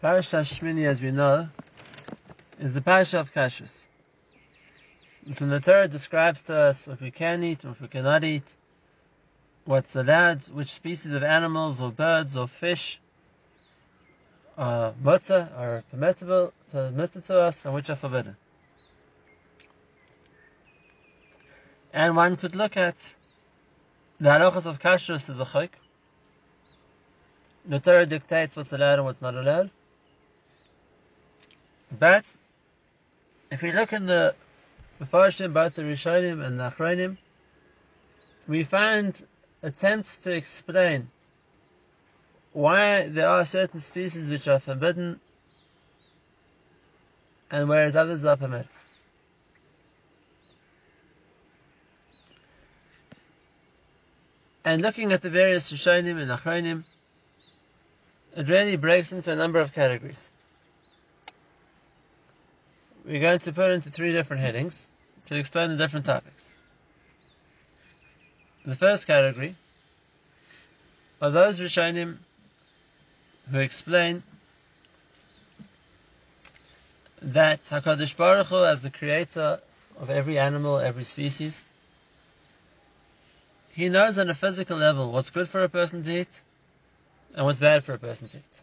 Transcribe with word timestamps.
Parasha 0.00 0.36
Shmini, 0.36 0.86
as 0.86 0.98
we 0.98 1.10
know, 1.10 1.50
is 2.58 2.72
the 2.72 2.80
Parasha 2.80 3.20
of 3.20 3.34
Kashrus. 3.34 3.86
When 5.38 5.50
the 5.50 5.60
Torah 5.60 5.88
describes 5.88 6.44
to 6.44 6.56
us 6.56 6.86
what 6.86 7.02
we 7.02 7.10
can 7.10 7.44
eat, 7.44 7.62
what 7.62 7.78
we 7.78 7.86
cannot 7.86 8.24
eat, 8.24 8.54
what's 9.66 9.94
allowed, 9.94 10.48
which 10.48 10.72
species 10.72 11.12
of 11.12 11.22
animals 11.22 11.82
or 11.82 11.92
birds 11.92 12.38
or 12.38 12.48
fish 12.48 12.98
uh, 14.56 14.62
are 14.62 14.94
mutter, 15.02 15.50
are 15.54 15.84
permissible, 15.90 16.54
permitted 16.72 17.26
to 17.26 17.38
us, 17.38 17.66
and 17.66 17.74
which 17.74 17.90
are 17.90 17.96
forbidden. 17.96 18.36
And 21.92 22.16
one 22.16 22.36
could 22.36 22.56
look 22.56 22.78
at 22.78 22.96
the 24.18 24.30
halachas 24.30 24.64
of 24.64 24.80
kashrus 24.80 25.28
as 25.28 25.40
a 25.40 25.44
chayk. 25.44 25.70
The 27.66 27.80
Torah 27.80 28.06
dictates 28.06 28.56
what's 28.56 28.72
allowed 28.72 28.94
and 28.94 29.04
what's 29.04 29.20
not 29.20 29.34
allowed. 29.34 29.70
But 31.98 32.34
if 33.50 33.62
we 33.62 33.72
look 33.72 33.92
in 33.92 34.06
the 34.06 34.34
Mefarshim, 35.00 35.52
both 35.52 35.74
the 35.74 35.82
Rishonim 35.82 36.44
and 36.44 36.58
the 36.58 36.70
Achronim, 36.70 37.16
we 38.46 38.64
find 38.64 39.20
attempts 39.62 40.16
to 40.18 40.32
explain 40.32 41.10
why 42.52 43.08
there 43.08 43.28
are 43.28 43.44
certain 43.44 43.80
species 43.80 44.28
which 44.28 44.48
are 44.48 44.60
forbidden 44.60 45.20
and 47.50 47.68
whereas 47.68 47.96
others 47.96 48.24
are 48.24 48.36
permitted. 48.36 48.68
And 54.64 54.82
looking 54.82 55.12
at 55.12 55.22
the 55.22 55.30
various 55.30 55.72
Rishonim 55.72 56.20
and 56.20 56.30
Achronim, 56.30 56.84
it 58.36 58.48
really 58.48 58.76
breaks 58.76 59.10
into 59.10 59.32
a 59.32 59.36
number 59.36 59.58
of 59.58 59.72
categories 59.72 60.30
we're 63.04 63.20
going 63.20 63.38
to 63.40 63.52
put 63.52 63.70
into 63.70 63.90
three 63.90 64.12
different 64.12 64.42
headings 64.42 64.88
to 65.26 65.36
explain 65.36 65.70
the 65.70 65.76
different 65.76 66.06
topics. 66.06 66.54
The 68.64 68.76
first 68.76 69.06
category 69.06 69.54
are 71.20 71.30
those 71.30 71.58
Rishonim 71.58 72.16
who 73.50 73.58
explain 73.58 74.22
that 77.22 77.62
HaKadosh 77.62 78.16
Baruch 78.16 78.46
Hu, 78.46 78.64
as 78.64 78.82
the 78.82 78.90
creator 78.90 79.60
of 79.98 80.10
every 80.10 80.38
animal, 80.38 80.78
every 80.78 81.04
species, 81.04 81.62
He 83.72 83.88
knows 83.88 84.18
on 84.18 84.28
a 84.28 84.34
physical 84.34 84.76
level 84.76 85.12
what's 85.12 85.30
good 85.30 85.48
for 85.48 85.62
a 85.62 85.68
person 85.68 86.02
to 86.02 86.20
eat 86.20 86.40
and 87.34 87.46
what's 87.46 87.58
bad 87.58 87.84
for 87.84 87.92
a 87.94 87.98
person 87.98 88.28
to 88.28 88.38
eat. 88.38 88.62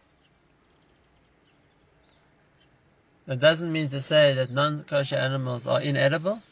That 3.28 3.40
doesn't 3.40 3.70
mean 3.70 3.90
to 3.90 4.00
say 4.00 4.32
that 4.32 4.50
non-kosher 4.50 5.16
animals 5.16 5.66
are 5.66 5.82
inedible, 5.82 6.42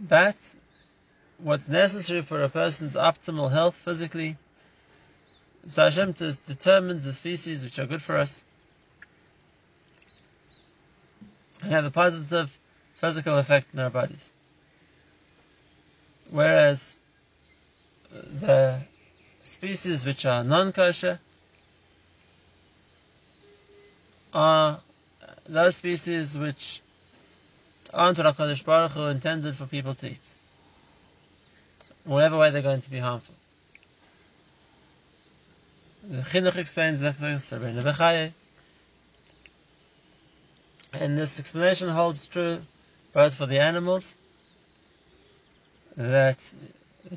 but 0.00 0.34
what's 1.36 1.68
necessary 1.68 2.22
for 2.22 2.42
a 2.42 2.48
person's 2.48 2.94
optimal 2.94 3.52
health 3.52 3.74
physically, 3.74 4.38
so 5.66 5.82
Hashem 5.84 6.12
determines 6.46 7.04
the 7.04 7.12
species 7.12 7.64
which 7.64 7.78
are 7.78 7.84
good 7.84 8.02
for 8.02 8.16
us 8.16 8.46
and 11.62 11.72
have 11.72 11.84
a 11.84 11.90
positive 11.90 12.56
physical 12.94 13.36
effect 13.36 13.74
in 13.74 13.80
our 13.80 13.90
bodies. 13.90 14.32
Whereas 16.30 16.96
uh, 18.10 18.22
the 18.32 18.80
species 19.42 20.06
which 20.06 20.24
are 20.24 20.42
non-kosher, 20.42 21.20
are 24.36 24.80
those 25.48 25.76
species 25.76 26.36
which 26.36 26.82
aren't 27.94 28.18
what 28.18 28.36
HaKadosh 28.36 28.64
Baruch 28.64 28.92
Hu 28.92 29.06
intended 29.06 29.56
for 29.56 29.64
people 29.64 29.94
to 29.94 30.10
eat. 30.10 30.34
Whatever 32.04 32.36
way 32.36 32.50
they're 32.50 32.60
going 32.60 32.82
to 32.82 32.90
be 32.90 32.98
harmful. 32.98 33.34
The 36.08 36.20
Chinuch 36.22 36.56
explains 36.56 37.00
the 37.00 37.12
things, 37.14 37.50
and 40.92 41.18
this 41.18 41.40
explanation 41.40 41.88
holds 41.88 42.26
true 42.26 42.60
both 43.14 43.34
for 43.34 43.46
the 43.46 43.60
animals, 43.60 44.14
that 45.96 46.52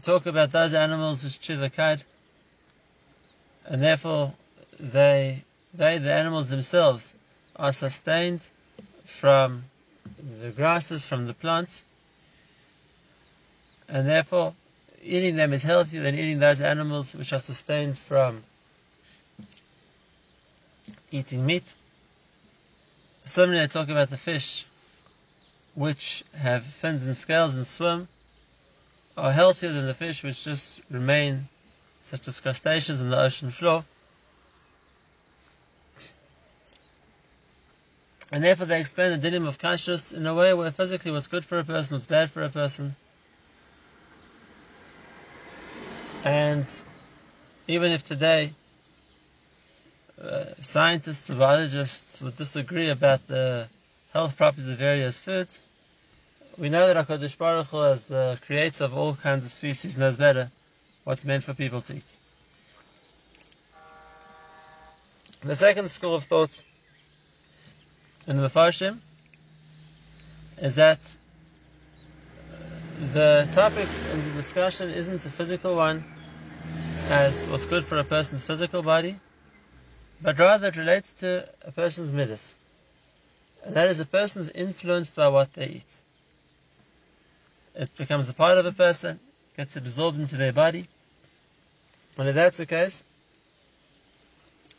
talk 0.02 0.26
about 0.26 0.54
those 0.54 0.74
animals 0.74 1.24
which 1.24 1.42
chew 1.42 1.58
the 1.58 1.70
cud, 1.70 2.02
and 3.66 3.84
therefore 3.84 4.34
they 4.80 5.44
they, 5.74 5.98
the 5.98 6.14
animals 6.14 6.48
themselves, 6.48 7.14
are 7.56 7.74
sustained 7.74 8.48
from 9.06 9.64
the 10.42 10.50
grasses, 10.50 11.06
from 11.06 11.28
the 11.28 11.34
plants, 11.34 11.86
and 13.88 14.08
therefore 14.08 14.54
eating 15.04 15.36
them 15.36 15.54
is 15.54 15.64
healthier 15.64 16.02
than 16.02 16.16
eating 16.16 16.40
those 16.40 16.62
animals 16.62 17.16
which 17.16 17.34
are 17.34 17.40
sustained 17.40 17.98
from 17.98 18.44
eating 21.12 21.46
meat. 21.46 21.76
Similarly, 23.26 23.64
I 23.64 23.68
talk 23.68 23.90
about 23.90 24.10
the 24.10 24.18
fish 24.18 24.66
which 25.76 26.24
have 26.36 26.66
fins 26.66 27.04
and 27.04 27.16
scales 27.16 27.56
and 27.56 27.66
swim 27.66 28.08
are 29.18 29.32
healthier 29.32 29.72
than 29.72 29.86
the 29.86 29.94
fish 29.94 30.24
which 30.24 30.44
just 30.44 30.82
remain, 30.90 31.48
such 32.02 32.28
as 32.28 32.40
crustaceans 32.40 33.02
in 33.02 33.10
the 33.10 33.20
ocean 33.20 33.52
floor. 33.52 33.84
And 38.32 38.44
therefore 38.44 38.68
they 38.68 38.80
explain 38.80 39.20
the 39.20 39.30
dinim 39.30 39.48
of 39.48 39.58
kashrus 39.58 40.14
in 40.14 40.26
a 40.28 40.36
way 40.36 40.54
where 40.54 40.72
physically 40.72 41.12
what's 41.12 41.28
good 41.28 41.44
for 41.44 41.60
a 41.60 41.64
person, 41.64 41.96
what's 41.96 42.06
bad 42.06 42.30
for 42.30 42.44
a 42.44 42.50
person. 42.50 42.96
And 46.24 46.68
even 47.68 47.92
if 47.92 48.04
today 48.04 48.54
uh, 50.22 50.46
scientists, 50.62 51.30
biologists 51.30 52.22
would 52.22 52.36
disagree 52.36 52.90
about 52.90 53.26
the 53.28 53.68
health 54.14 54.38
properties 54.38 54.68
of 54.68 54.78
various 54.78 55.18
foods, 55.18 55.64
we 56.58 56.70
know 56.70 56.92
that 56.92 57.08
HaKadosh 57.08 57.38
Baruch 57.38 57.68
Hu, 57.68 57.84
as 57.84 58.06
the 58.06 58.38
creator 58.46 58.84
of 58.84 58.98
all 58.98 59.16
kinds 59.16 59.46
of 59.46 59.52
species, 59.52 59.98
knows 59.98 60.18
better 60.18 60.52
what's 61.06 61.24
meant 61.24 61.46
for 61.46 61.54
people 61.54 61.82
to 61.82 61.96
eat. 61.96 62.18
The 65.42 65.56
second 65.56 65.90
school 65.90 66.16
of 66.16 66.26
thought 66.26 66.64
in 68.28 68.38
the 68.38 68.48
Mefarshim 68.48 69.00
is 70.58 70.76
that 70.76 71.18
the 72.98 73.48
topic 73.52 73.90
in 74.12 74.24
the 74.24 74.32
discussion 74.32 74.90
isn't 74.90 75.26
a 75.26 75.30
physical 75.30 75.76
one 75.76 76.04
as 77.08 77.48
what's 77.48 77.66
good 77.66 77.86
for 77.86 77.98
a 77.98 78.04
person's 78.04 78.44
physical 78.44 78.84
body, 78.84 79.16
but 80.22 80.38
rather 80.38 80.68
it 80.68 80.78
relates 80.78 81.14
to 81.14 81.48
a 81.66 81.72
person's 81.72 82.12
midas. 82.12 82.58
And 83.66 83.76
that 83.76 83.88
is 83.88 84.00
a 84.00 84.06
person's 84.06 84.50
influenced 84.50 85.16
by 85.16 85.30
what 85.30 85.54
they 85.54 85.68
eat. 85.68 86.02
It 87.76 87.96
becomes 87.98 88.30
a 88.30 88.34
part 88.34 88.58
of 88.58 88.66
a 88.66 88.72
person, 88.72 89.20
gets 89.56 89.76
absorbed 89.76 90.20
into 90.20 90.36
their 90.36 90.52
body. 90.52 90.88
And 92.18 92.28
if 92.28 92.36
that's 92.36 92.58
the 92.58 92.66
case, 92.66 93.04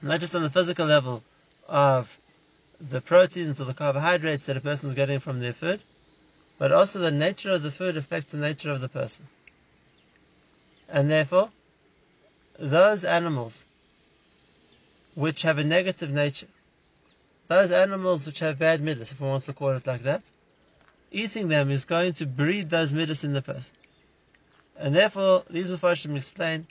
not 0.03 0.21
just 0.21 0.35
on 0.35 0.43
the 0.43 0.51
physical 0.51 0.87
level 0.87 1.23
of 1.69 2.20
the 2.81 3.01
proteins 3.01 3.61
or 3.61 3.65
the 3.65 3.75
carbohydrates 3.75 4.47
that 4.47 4.57
a 4.57 4.61
person 4.61 4.89
is 4.89 4.95
getting 4.95 5.19
from 5.19 5.41
their 5.41 5.53
food, 5.53 5.81
but 6.59 6.73
also 6.73 6.99
the 6.99 7.11
nature 7.11 7.51
of 7.51 7.63
the 7.63 7.71
food 7.71 7.97
affects 7.97 8.33
the 8.33 8.39
nature 8.39 8.71
of 8.71 8.81
the 8.81 8.89
person. 8.89 9.27
And 10.89 11.11
therefore, 11.11 11.51
those 12.59 13.05
animals 13.05 13.67
which 15.15 15.43
have 15.43 15.59
a 15.59 15.65
negative 15.65 16.11
nature, 16.11 16.49
those 17.49 17.71
animals 17.71 18.27
which 18.27 18.39
have 18.39 18.59
bad 18.59 18.81
midas, 18.81 19.13
if 19.13 19.21
one 19.21 19.31
wants 19.31 19.47
to 19.47 19.53
call 19.53 19.71
it 19.71 19.87
like 19.87 20.03
that, 20.05 20.23
eating 21.11 21.49
them 21.49 21.71
is 21.71 21.85
going 21.85 22.13
to 22.15 22.27
breed 22.27 22.71
those 22.71 22.93
midas 22.93 23.25
in 23.25 23.33
the 23.33 23.43
person. 23.43 23.75
And 24.79 24.95
therefore, 24.95 25.45
these 25.51 25.69
Mepharshim 25.69 26.17
explain 26.17 26.67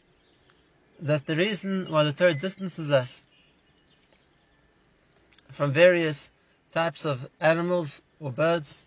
that 1.02 1.26
the 1.26 1.36
reason 1.36 1.92
why 1.92 2.04
the 2.04 2.14
Torah 2.14 2.34
distances 2.34 2.92
us 2.92 3.24
from 5.52 5.74
various 5.74 6.32
types 6.72 7.06
of 7.06 7.28
animals 7.40 8.02
or 8.20 8.32
birds 8.32 8.86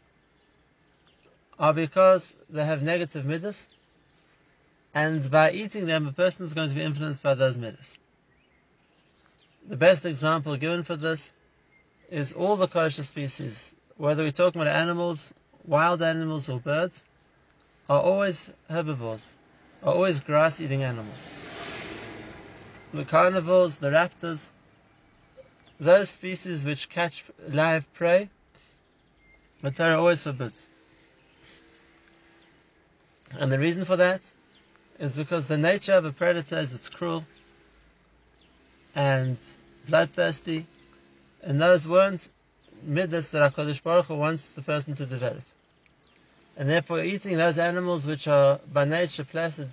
are 1.58 1.72
because 1.72 2.34
they 2.50 2.64
have 2.64 2.82
negative 2.82 3.24
midas, 3.26 3.68
and 4.94 5.30
by 5.30 5.52
eating 5.52 5.86
them, 5.86 6.06
a 6.06 6.12
person 6.12 6.44
is 6.44 6.54
going 6.54 6.68
to 6.68 6.74
be 6.74 6.82
influenced 6.82 7.22
by 7.22 7.34
those 7.34 7.56
midas. 7.56 7.98
The 9.68 9.76
best 9.76 10.04
example 10.04 10.56
given 10.56 10.82
for 10.82 10.96
this 10.96 11.32
is 12.10 12.32
all 12.32 12.56
the 12.56 12.66
kosher 12.66 13.02
species, 13.02 13.74
whether 13.96 14.22
we're 14.22 14.32
talking 14.32 14.60
about 14.60 14.74
animals, 14.74 15.32
wild 15.64 16.02
animals, 16.02 16.48
or 16.48 16.58
birds, 16.58 17.04
are 17.88 18.00
always 18.00 18.50
herbivores, 18.68 19.34
are 19.82 19.94
always 19.94 20.20
grass 20.20 20.60
eating 20.60 20.82
animals. 20.82 21.30
The 22.92 23.04
carnivores, 23.04 23.76
the 23.76 23.88
raptors, 23.88 24.50
those 25.78 26.10
species 26.10 26.64
which 26.64 26.88
catch 26.88 27.24
live 27.48 27.92
prey, 27.94 28.28
the 29.62 29.70
Torah 29.70 29.98
always 29.98 30.22
forbids. 30.22 30.66
And 33.38 33.50
the 33.50 33.58
reason 33.58 33.84
for 33.84 33.96
that 33.96 34.30
is 34.98 35.12
because 35.12 35.46
the 35.46 35.58
nature 35.58 35.94
of 35.94 36.04
a 36.04 36.12
predator 36.12 36.58
is 36.58 36.74
it's 36.74 36.88
cruel 36.88 37.24
and 38.94 39.36
bloodthirsty, 39.88 40.66
and 41.42 41.60
those 41.60 41.88
weren't 41.88 42.28
midas 42.84 43.30
that 43.30 43.54
HaKadosh 43.54 43.82
Baruch 43.82 44.06
Hu 44.06 44.16
wants 44.16 44.50
the 44.50 44.62
person 44.62 44.94
to 44.96 45.06
develop. 45.06 45.42
And 46.56 46.68
therefore 46.68 47.02
eating 47.02 47.36
those 47.38 47.56
animals 47.56 48.06
which 48.06 48.28
are 48.28 48.60
by 48.72 48.84
nature 48.84 49.24
placid, 49.24 49.70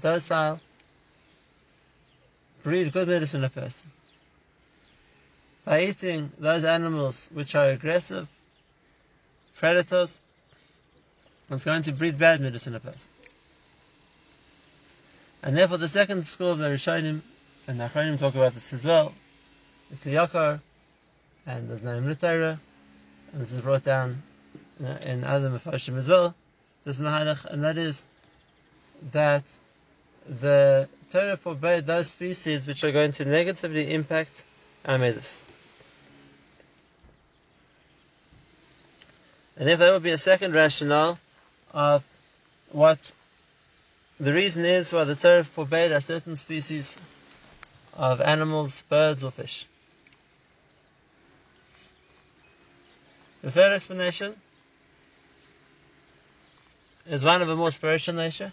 docile, 0.00 0.60
breed 2.62 2.92
good 2.92 3.08
midas 3.08 3.34
in 3.34 3.44
a 3.44 3.48
person. 3.48 3.90
By 5.64 5.82
eating 5.82 6.32
those 6.38 6.64
animals 6.64 7.28
which 7.32 7.54
are 7.54 7.66
aggressive, 7.68 8.28
predators, 9.56 10.20
it's 11.50 11.64
going 11.64 11.82
to 11.82 11.92
breed 11.92 12.18
bad 12.18 12.40
medicine 12.40 12.72
in 12.72 12.76
a 12.78 12.80
person. 12.80 13.10
And 15.42 15.56
therefore 15.56 15.78
the 15.78 15.88
second 15.88 16.26
school 16.26 16.52
of 16.52 16.58
the 16.58 16.68
Rishonim, 16.68 17.20
and 17.66 17.80
the 17.80 17.84
Achronim 17.84 18.18
talk 18.18 18.34
about 18.34 18.54
this 18.54 18.72
as 18.72 18.84
well, 18.84 19.14
the 19.90 19.96
Kli 19.96 20.12
Yakar, 20.12 20.60
and 21.46 21.68
there's 21.68 21.82
no 21.82 22.14
Torah, 22.14 22.58
and 23.32 23.42
this 23.42 23.52
is 23.52 23.60
brought 23.60 23.84
down 23.84 24.22
in 24.78 25.24
other 25.24 25.50
Mefarshim 25.50 25.96
as 25.96 26.08
well, 26.08 26.34
there's 26.84 27.00
Mahalach, 27.00 27.44
and 27.44 27.64
that 27.64 27.76
is 27.76 28.06
that 29.12 29.44
the 30.26 30.88
Torah 31.10 31.36
forbade 31.36 31.86
those 31.86 32.10
species 32.10 32.66
which 32.66 32.84
are 32.84 32.92
going 32.92 33.12
to 33.12 33.24
negatively 33.24 33.92
impact 33.92 34.44
our 34.84 34.98
midas. 34.98 35.42
And 39.60 39.68
if 39.68 39.78
there 39.78 39.92
would 39.92 40.02
be 40.02 40.10
a 40.10 40.18
second 40.18 40.54
rationale 40.54 41.18
of 41.74 42.02
what 42.72 43.12
the 44.18 44.32
reason 44.32 44.64
is 44.64 44.90
why 44.90 45.04
the 45.04 45.14
Torah 45.14 45.44
forbade 45.44 45.92
a 45.92 46.00
certain 46.00 46.34
species 46.36 46.96
of 47.92 48.22
animals, 48.22 48.80
birds, 48.88 49.22
or 49.22 49.30
fish. 49.30 49.66
The 53.42 53.50
third 53.50 53.74
explanation 53.74 54.34
is 57.06 57.22
one 57.22 57.42
of 57.42 57.50
a 57.50 57.54
more 57.54 57.70
spiritual 57.70 58.14
nature. 58.14 58.52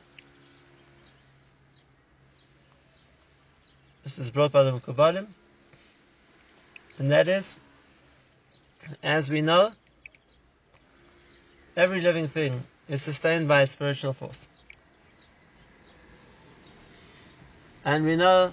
This 4.03 4.19
is 4.19 4.29
brought 4.29 4.51
by 4.51 4.63
the 4.63 4.73
Mekubalim, 4.73 5.27
and 6.97 7.11
that 7.11 7.29
is, 7.29 7.57
as 9.01 9.29
we 9.29 9.39
know, 9.39 9.71
every 11.77 12.01
living 12.01 12.27
thing 12.27 12.63
is 12.89 13.03
sustained 13.03 13.47
by 13.47 13.61
a 13.61 13.67
spiritual 13.67 14.11
force. 14.11 14.49
And 17.85 18.03
we 18.03 18.15
know 18.15 18.51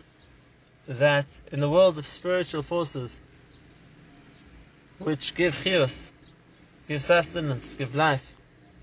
that 0.86 1.40
in 1.50 1.60
the 1.60 1.70
world 1.70 1.98
of 1.98 2.06
spiritual 2.06 2.62
forces, 2.62 3.22
which 4.98 5.34
give 5.34 5.54
chios, 5.54 6.12
give 6.86 7.02
sustenance, 7.02 7.74
give 7.74 7.94
life 7.94 8.34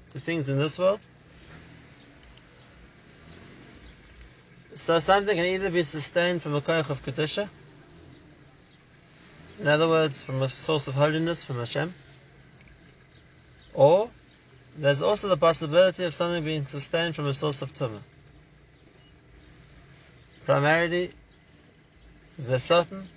to 0.09 0.19
things 0.19 0.49
in 0.49 0.57
this 0.57 0.79
world, 0.79 1.05
so 4.73 4.97
something 4.97 5.35
can 5.35 5.45
either 5.45 5.69
be 5.69 5.83
sustained 5.83 6.41
from 6.41 6.55
a 6.55 6.61
koich 6.61 6.89
of 6.89 7.05
kedusha, 7.05 7.47
in 9.59 9.67
other 9.67 9.87
words, 9.87 10.23
from 10.23 10.41
a 10.41 10.49
source 10.49 10.87
of 10.87 10.95
holiness 10.95 11.43
from 11.45 11.57
Hashem, 11.57 11.93
or 13.75 14.09
there's 14.77 15.01
also 15.01 15.27
the 15.27 15.37
possibility 15.37 16.03
of 16.03 16.13
something 16.13 16.43
being 16.43 16.65
sustained 16.65 17.15
from 17.15 17.27
a 17.27 17.33
source 17.33 17.61
of 17.61 17.73
tumah. 17.73 17.99
Primarily, 20.45 21.11
the 22.37 22.59
Satan, 22.59 23.07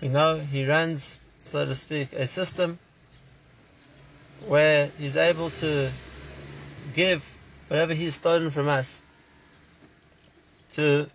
you 0.00 0.10
know 0.10 0.38
he 0.38 0.66
runs, 0.66 1.20
so 1.42 1.64
to 1.64 1.74
speak, 1.74 2.12
a 2.12 2.26
system 2.26 2.78
where 4.46 4.90
he's 4.98 5.16
able 5.16 5.50
to 5.50 5.90
give 6.94 7.36
whatever 7.68 7.94
he's 7.94 8.14
stolen 8.14 8.50
from 8.50 8.68
us 8.68 9.02
to 10.72 11.08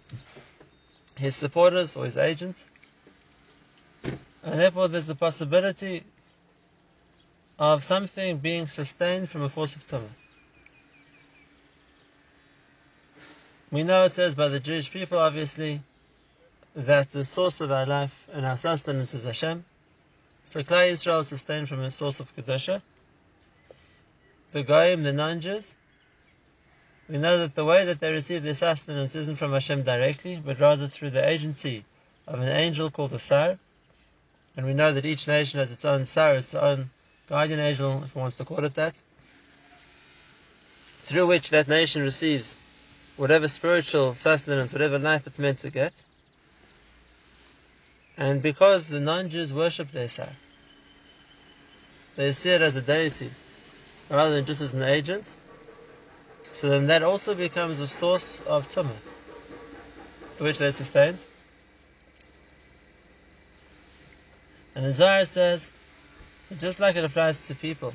his 1.17 1.35
supporters 1.35 1.95
or 1.95 2.05
his 2.05 2.17
agents. 2.17 2.69
And 4.43 4.59
therefore 4.59 4.87
there's 4.87 5.09
a 5.09 5.15
possibility 5.15 6.03
of 7.57 7.83
something 7.83 8.37
being 8.37 8.67
sustained 8.67 9.29
from 9.29 9.41
a 9.43 9.49
force 9.49 9.75
of 9.75 9.87
Tumah. 9.87 10.09
We 13.71 13.83
know 13.83 14.05
it 14.05 14.11
says 14.11 14.35
by 14.35 14.49
the 14.49 14.59
Jewish 14.59 14.91
people, 14.91 15.17
obviously, 15.17 15.81
that 16.75 17.11
the 17.11 17.25
source 17.25 17.61
of 17.61 17.71
our 17.71 17.85
life 17.85 18.27
and 18.33 18.45
our 18.45 18.57
sustenance 18.57 19.13
is 19.13 19.25
Hashem. 19.25 19.63
So 20.43 20.61
Klal 20.61 20.89
Israel 20.89 21.21
is 21.21 21.29
sustained 21.29 21.69
from 21.69 21.81
a 21.81 21.91
source 21.91 22.19
of 22.19 22.35
Kedusha. 22.35 22.81
The 24.51 24.63
Goyim, 24.63 25.03
the 25.03 25.13
non-Jews, 25.13 25.75
we 27.09 27.17
know 27.17 27.39
that 27.39 27.55
the 27.55 27.65
way 27.65 27.85
that 27.85 27.99
they 27.99 28.11
receive 28.11 28.43
their 28.43 28.53
sustenance 28.53 29.15
isn't 29.15 29.37
from 29.37 29.51
Hashem 29.51 29.83
directly, 29.83 30.41
but 30.43 30.59
rather 30.59 30.87
through 30.87 31.11
the 31.11 31.27
agency 31.27 31.85
of 32.27 32.39
an 32.39 32.47
angel 32.47 32.89
called 32.89 33.13
a 33.13 33.19
Sar. 33.19 33.57
And 34.57 34.65
we 34.65 34.73
know 34.73 34.93
that 34.93 35.05
each 35.05 35.27
nation 35.27 35.59
has 35.59 35.71
its 35.71 35.85
own 35.85 36.05
Sar, 36.05 36.35
its 36.35 36.55
own 36.55 36.89
guardian 37.27 37.59
angel, 37.59 38.03
if 38.03 38.15
one 38.15 38.23
wants 38.23 38.37
to 38.37 38.45
call 38.45 38.63
it 38.63 38.75
that, 38.75 39.01
through 41.03 41.27
which 41.27 41.51
that 41.51 41.67
nation 41.67 42.01
receives 42.03 42.57
whatever 43.17 43.47
spiritual 43.47 44.15
sustenance, 44.15 44.73
whatever 44.73 44.99
life 44.99 45.27
it's 45.27 45.39
meant 45.39 45.59
to 45.59 45.69
get. 45.69 46.03
And 48.17 48.41
because 48.41 48.87
the 48.87 48.99
non-Jews 48.99 49.53
worship 49.53 49.91
the 49.91 50.07
Sar, 50.07 50.29
they 52.15 52.31
see 52.31 52.49
it 52.49 52.61
as 52.61 52.75
a 52.75 52.81
deity 52.81 53.29
rather 54.09 54.33
than 54.33 54.45
just 54.45 54.61
as 54.61 54.73
an 54.73 54.83
agent. 54.83 55.35
So 56.51 56.69
then 56.69 56.87
that 56.87 57.03
also 57.03 57.35
becomes 57.35 57.79
a 57.79 57.87
source 57.87 58.39
of 58.41 58.67
tumah, 58.67 58.95
to 60.37 60.43
which 60.43 60.57
they're 60.57 60.71
sustained. 60.71 61.25
And 64.75 64.85
the 64.85 64.91
Zohar 64.91 65.25
says 65.25 65.71
just 66.57 66.79
like 66.79 66.95
it 66.95 67.03
applies 67.03 67.47
to 67.47 67.55
people. 67.55 67.93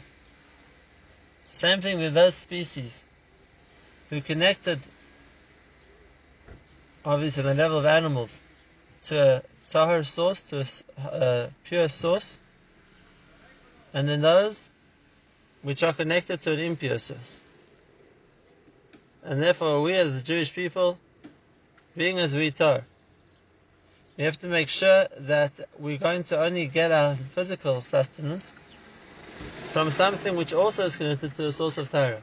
Same 1.51 1.81
thing 1.81 1.99
with 1.99 2.15
those 2.15 2.35
species 2.35 3.05
who 4.09 4.21
connected, 4.21 4.79
obviously, 7.05 7.43
on 7.43 7.49
the 7.49 7.55
level 7.55 7.79
of 7.79 7.87
animals, 7.87 8.43
to 9.03 9.37
a 9.37 9.43
tahar 9.69 10.03
source, 10.03 10.43
to 10.45 10.61
a, 10.61 11.09
a 11.09 11.51
pure 11.65 11.89
source, 11.89 12.39
and 13.93 14.09
then 14.09 14.21
those 14.21 14.71
which 15.63 15.83
are 15.83 15.93
connected 15.93 16.41
to 16.41 16.53
an 16.53 16.59
impure 16.59 16.99
source. 16.99 17.41
And 19.23 19.43
therefore, 19.43 19.83
we 19.83 19.95
as 19.95 20.23
the 20.23 20.27
Jewish 20.27 20.55
people, 20.55 20.99
being 21.97 22.19
as 22.19 22.35
we 22.35 22.53
are, 22.61 22.83
we 24.21 24.27
have 24.27 24.39
to 24.39 24.49
make 24.49 24.69
sure 24.69 25.07
that 25.21 25.59
we're 25.79 25.97
going 25.97 26.25
to 26.25 26.39
only 26.39 26.67
get 26.67 26.93
our 26.93 27.15
physical 27.15 27.81
sustenance 27.81 28.55
from 29.73 29.91
something 29.91 30.37
which 30.37 30.53
also 30.53 30.83
is 30.83 30.99
connected 30.99 31.35
to 31.35 31.47
a 31.47 31.53
source 31.53 31.79
of 31.79 31.89
Torah. 31.89 32.21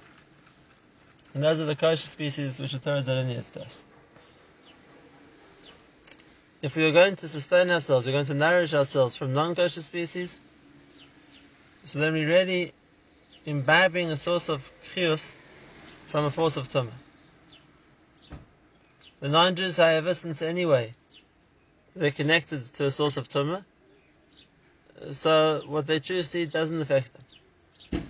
And 1.33 1.41
those 1.41 1.59
are 1.59 1.65
the 1.65 1.75
kosher 1.75 2.05
species 2.05 2.59
which 2.59 2.73
the 2.73 2.77
Torah 2.77 3.01
delineates 3.01 3.49
to 3.49 3.63
us. 3.63 3.83
If 6.61 6.75
we 6.75 6.87
are 6.87 6.91
going 6.91 7.15
to 7.15 7.27
sustain 7.27 7.71
ourselves, 7.71 8.05
we're 8.05 8.11
going 8.11 8.25
to 8.25 8.35
nourish 8.35 8.75
ourselves 8.75 9.15
from 9.15 9.33
non-kosher 9.33 9.81
species, 9.81 10.39
so 11.85 11.97
then 11.97 12.13
we're 12.13 12.27
really 12.27 12.73
imbibing 13.43 14.11
a 14.11 14.17
source 14.17 14.49
of 14.49 14.69
chios 14.93 15.35
from 16.05 16.25
a 16.25 16.29
force 16.29 16.57
of 16.57 16.67
tumah. 16.67 16.91
The 19.19 19.29
non-Jews, 19.29 19.77
however, 19.77 20.13
since 20.13 20.43
anyway, 20.43 20.93
they're 21.97 22.11
connected 22.11 22.61
to 22.61 22.85
a 22.85 22.91
source 22.91 23.17
of 23.17 23.27
tumah, 23.27 23.63
so 25.11 25.61
what 25.67 25.87
they 25.87 25.99
choose 25.99 26.31
to 26.31 26.39
eat 26.39 26.51
doesn't 26.51 26.81
affect 26.81 27.11
them. 27.13 28.01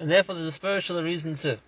And 0.00 0.10
therefore 0.10 0.34
there's 0.34 0.46
a 0.46 0.52
spiritual 0.52 1.02
reason 1.02 1.36
too 1.36 1.58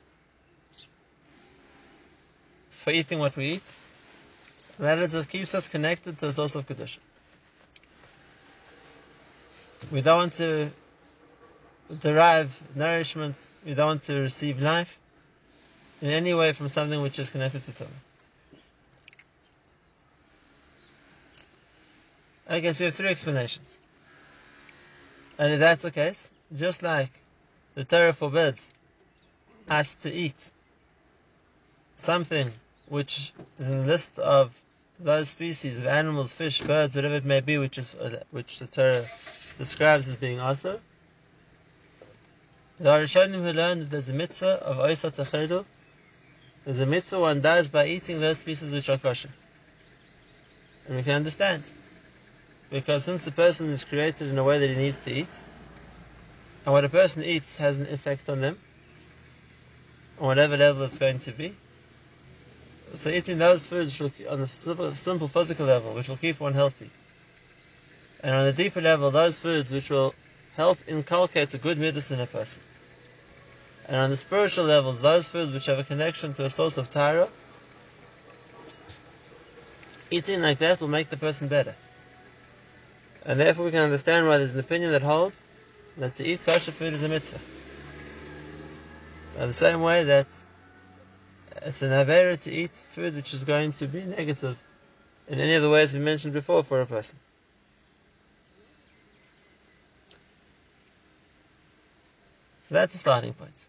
for 2.70 2.90
eating 2.90 3.18
what 3.18 3.36
we 3.36 3.52
eat. 3.52 3.74
That 4.78 4.98
is 4.98 5.14
it 5.14 5.28
keeps 5.28 5.54
us 5.54 5.68
connected 5.68 6.18
to 6.18 6.26
a 6.26 6.32
source 6.32 6.56
of 6.56 6.66
Kedusha. 6.66 6.98
We 9.92 10.00
don't 10.00 10.18
want 10.18 10.32
to 10.34 10.70
derive 12.00 12.60
nourishment, 12.74 13.36
we 13.64 13.74
don't 13.74 13.86
want 13.86 14.02
to 14.02 14.20
receive 14.20 14.60
life 14.60 14.98
in 16.00 16.08
any 16.08 16.34
way 16.34 16.52
from 16.52 16.68
something 16.68 17.00
which 17.02 17.18
is 17.18 17.30
connected 17.30 17.62
to 17.62 17.72
Torah. 17.72 18.11
I 22.52 22.60
guess 22.60 22.78
we 22.78 22.84
have 22.84 22.94
three 22.94 23.08
explanations. 23.08 23.80
And 25.38 25.54
if 25.54 25.60
that's 25.60 25.80
the 25.80 25.90
case, 25.90 26.30
just 26.54 26.82
like 26.82 27.08
the 27.74 27.82
Torah 27.82 28.12
forbids 28.12 28.70
us 29.70 29.94
to 30.04 30.12
eat 30.12 30.50
something 31.96 32.52
which 32.90 33.32
is 33.58 33.66
in 33.66 33.78
the 33.78 33.86
list 33.86 34.18
of 34.18 34.60
those 35.00 35.30
species 35.30 35.78
of 35.78 35.86
animals, 35.86 36.34
fish, 36.34 36.60
birds, 36.60 36.94
whatever 36.94 37.14
it 37.14 37.24
may 37.24 37.40
be, 37.40 37.56
which 37.56 37.78
is 37.78 37.94
uh, 37.94 38.22
which 38.32 38.58
the 38.58 38.66
Torah 38.66 39.06
describes 39.56 40.06
as 40.08 40.16
being 40.16 40.38
assur. 40.38 40.78
The 42.80 42.90
Arishonim 42.90 43.42
who 43.42 43.52
learned 43.54 43.80
that 43.80 43.90
there's 43.90 44.10
a 44.10 44.12
mitzvah 44.12 44.62
of 44.62 44.76
Oisa 44.76 45.10
Techedu, 45.10 45.64
there's 46.66 46.80
a 46.80 46.86
mitzvah 46.86 47.18
one 47.18 47.40
does 47.40 47.70
by 47.70 47.86
eating 47.86 48.20
those 48.20 48.40
species 48.40 48.74
which 48.74 48.90
are 48.90 48.98
kosher. 48.98 49.30
And 50.86 50.98
we 50.98 51.02
can 51.02 51.14
understand. 51.14 51.62
Because 52.72 53.04
since 53.04 53.26
the 53.26 53.32
person 53.32 53.68
is 53.68 53.84
created 53.84 54.30
in 54.30 54.38
a 54.38 54.42
way 54.42 54.58
that 54.58 54.66
he 54.66 54.74
needs 54.74 54.96
to 55.04 55.12
eat, 55.12 55.28
and 56.64 56.72
what 56.72 56.86
a 56.86 56.88
person 56.88 57.22
eats 57.22 57.58
has 57.58 57.78
an 57.78 57.86
effect 57.86 58.30
on 58.30 58.40
them, 58.40 58.58
on 60.18 60.28
whatever 60.28 60.56
level 60.56 60.82
it's 60.84 60.96
going 60.96 61.18
to 61.20 61.32
be, 61.32 61.54
so 62.94 63.10
eating 63.10 63.36
those 63.36 63.66
foods 63.66 64.00
will, 64.00 64.10
on 64.30 64.40
a 64.40 64.46
simple 64.46 65.28
physical 65.28 65.66
level, 65.66 65.92
which 65.92 66.08
will 66.08 66.16
keep 66.16 66.40
one 66.40 66.54
healthy. 66.54 66.88
And 68.22 68.34
on 68.34 68.46
a 68.46 68.52
deeper 68.52 68.80
level, 68.80 69.10
those 69.10 69.38
foods 69.38 69.70
which 69.70 69.90
will 69.90 70.14
help 70.56 70.78
inculcate 70.88 71.52
a 71.52 71.58
good 71.58 71.76
medicine 71.76 72.20
in 72.20 72.24
a 72.24 72.26
person. 72.26 72.62
And 73.86 73.96
on 73.96 74.10
the 74.10 74.16
spiritual 74.16 74.64
levels, 74.64 75.02
those 75.02 75.28
foods 75.28 75.52
which 75.52 75.66
have 75.66 75.78
a 75.78 75.84
connection 75.84 76.32
to 76.34 76.46
a 76.46 76.50
source 76.50 76.78
of 76.78 76.90
Tyra, 76.90 77.28
eating 80.10 80.40
like 80.40 80.58
that 80.58 80.80
will 80.80 80.88
make 80.88 81.10
the 81.10 81.18
person 81.18 81.48
better. 81.48 81.74
And 83.24 83.38
therefore 83.38 83.66
we 83.66 83.70
can 83.70 83.80
understand 83.80 84.26
why 84.26 84.38
there's 84.38 84.52
an 84.52 84.60
opinion 84.60 84.92
that 84.92 85.02
holds 85.02 85.42
that 85.96 86.14
to 86.16 86.24
eat 86.24 86.44
kosher 86.44 86.72
food 86.72 86.92
is 86.92 87.02
a 87.02 87.08
mitzvah. 87.08 87.38
By 89.36 89.46
the 89.46 89.52
same 89.52 89.80
way 89.80 90.04
that 90.04 90.26
it's 91.62 91.82
an 91.82 91.90
avera 91.90 92.42
to 92.42 92.50
eat 92.50 92.72
food 92.72 93.14
which 93.14 93.32
is 93.34 93.44
going 93.44 93.72
to 93.72 93.86
be 93.86 94.02
negative 94.02 94.58
in 95.28 95.38
any 95.38 95.54
of 95.54 95.62
the 95.62 95.70
ways 95.70 95.94
we 95.94 96.00
mentioned 96.00 96.32
before 96.32 96.62
for 96.62 96.80
a 96.80 96.86
person. 96.86 97.18
So 102.64 102.74
that's 102.74 102.94
a 102.94 102.98
starting 102.98 103.34
point. 103.34 103.66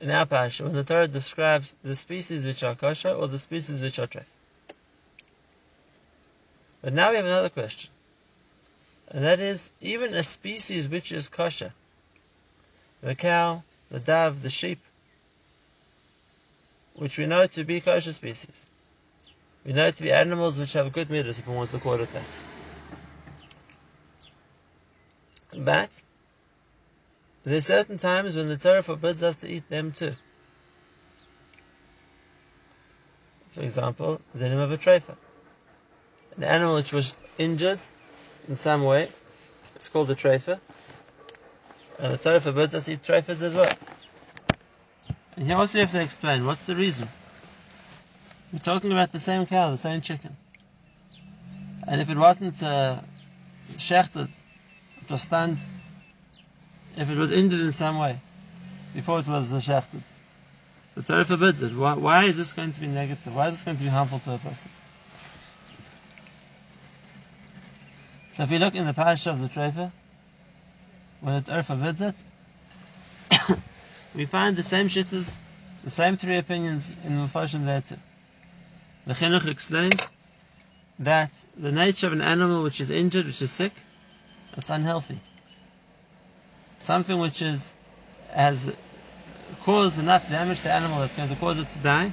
In 0.00 0.10
our 0.10 0.26
parasha, 0.26 0.64
when 0.64 0.74
the 0.74 0.84
Torah 0.84 1.08
describes 1.08 1.74
the 1.82 1.94
species 1.94 2.44
which 2.44 2.62
are 2.62 2.74
kosher 2.74 3.10
or 3.10 3.28
the 3.28 3.38
species 3.38 3.80
which 3.80 3.98
are 3.98 4.06
treif. 4.06 4.26
But 6.82 6.92
now 6.92 7.10
we 7.10 7.16
have 7.16 7.24
another 7.24 7.48
question. 7.48 7.90
That 9.12 9.40
is, 9.40 9.70
even 9.80 10.14
a 10.14 10.22
species 10.22 10.88
which 10.88 11.12
is 11.12 11.28
kosher, 11.28 11.72
the 13.02 13.14
cow, 13.14 13.62
the 13.90 14.00
dove, 14.00 14.42
the 14.42 14.50
sheep, 14.50 14.80
which 16.96 17.16
we 17.16 17.26
know 17.26 17.46
to 17.46 17.64
be 17.64 17.80
kosher 17.80 18.12
species. 18.12 18.66
We 19.64 19.72
know 19.72 19.90
to 19.90 20.02
be 20.02 20.12
animals 20.12 20.58
which 20.58 20.72
have 20.72 20.92
good 20.92 21.10
midas, 21.10 21.38
if 21.38 21.46
one 21.46 21.56
wants 21.56 21.72
to 21.72 21.78
call 21.78 22.00
it 22.00 22.10
that. 22.10 22.38
But 25.56 25.90
there 27.44 27.56
are 27.56 27.60
certain 27.60 27.98
times 27.98 28.34
when 28.34 28.48
the 28.48 28.56
Torah 28.56 28.82
forbids 28.82 29.22
us 29.22 29.36
to 29.36 29.48
eat 29.48 29.68
them 29.68 29.92
too. 29.92 30.14
For 33.50 33.62
example, 33.62 34.20
the 34.34 34.48
name 34.48 34.58
of 34.58 34.72
a 34.72 34.76
trefa. 34.76 35.16
An 36.36 36.44
animal 36.44 36.74
which 36.74 36.92
was 36.92 37.16
injured 37.38 37.80
in 38.48 38.56
some 38.56 38.84
way, 38.84 39.08
it's 39.74 39.88
called 39.88 40.10
a 40.10 40.14
trefa. 40.14 40.60
And 41.98 42.12
the 42.12 42.18
Torah 42.18 42.40
forbids 42.40 42.74
us 42.74 42.84
to 42.84 42.92
eat 42.92 43.02
trefas 43.02 43.42
as 43.42 43.54
well. 43.54 43.72
And 45.36 45.46
here 45.46 45.56
also 45.56 45.78
you 45.78 45.84
have 45.84 45.92
to 45.92 46.02
explain 46.02 46.46
what's 46.46 46.64
the 46.64 46.76
reason. 46.76 47.08
We're 48.52 48.58
talking 48.58 48.92
about 48.92 49.12
the 49.12 49.20
same 49.20 49.46
cow, 49.46 49.70
the 49.70 49.76
same 49.76 50.00
chicken. 50.00 50.36
And 51.86 52.00
if 52.00 52.10
it 52.10 52.16
wasn't 52.16 52.62
uh, 52.62 52.98
shechted, 53.76 54.28
it 55.02 55.10
was 55.10 55.22
stunned, 55.22 55.58
if 56.96 57.10
it 57.10 57.16
was 57.16 57.32
injured 57.32 57.60
in 57.60 57.72
some 57.72 57.98
way 57.98 58.18
before 58.94 59.20
it 59.20 59.26
was 59.26 59.52
uh, 59.52 59.56
shechted, 59.56 60.02
the 60.94 61.02
Torah 61.02 61.24
forbids 61.24 61.62
it. 61.62 61.74
Why, 61.74 61.94
why, 61.94 62.24
is 62.24 62.38
this 62.38 62.54
going 62.54 62.72
to 62.72 62.80
be 62.80 62.86
negative? 62.86 63.34
Why 63.34 63.48
is 63.48 63.54
this 63.54 63.62
going 63.62 63.76
to 63.76 63.82
be 63.82 63.88
harmful 63.90 64.18
to 64.20 64.34
a 64.34 64.38
person? 64.38 64.70
So 68.36 68.42
if 68.42 68.50
you 68.50 68.58
look 68.58 68.74
in 68.74 68.84
the 68.84 68.92
parasha 68.92 69.30
of 69.30 69.40
the 69.40 69.48
Trefa, 69.48 69.90
when 71.22 71.36
the 71.36 71.40
Torah 71.40 71.62
forbids 71.62 72.02
it, 72.02 72.14
we 74.14 74.26
find 74.26 74.56
the 74.56 74.62
same 74.62 74.88
shittas, 74.88 75.34
the 75.82 75.88
same 75.88 76.18
three 76.18 76.36
opinions 76.36 76.94
in 77.02 77.16
the 77.16 77.22
Mefarshim 77.22 77.64
there 77.64 77.80
too. 77.80 77.96
The 79.06 79.14
Chinuch 79.14 79.50
explains 79.50 80.06
that 80.98 81.30
the 81.56 81.72
nature 81.72 82.08
of 82.08 82.12
an 82.12 82.20
animal 82.20 82.62
which 82.62 82.78
is 82.78 82.90
injured, 82.90 83.24
which 83.24 83.40
is 83.40 83.50
sick, 83.50 83.72
it's 84.54 84.68
unhealthy. 84.68 85.18
Something 86.80 87.18
which 87.18 87.40
is 87.40 87.74
has 88.34 88.70
caused 89.62 89.98
enough 89.98 90.28
damage 90.28 90.58
to 90.58 90.64
the 90.64 90.72
animal 90.74 91.00
that's 91.00 91.16
going 91.16 91.30
to 91.30 91.36
cause 91.36 91.58
it 91.58 91.68
to 91.70 91.78
die. 91.78 92.12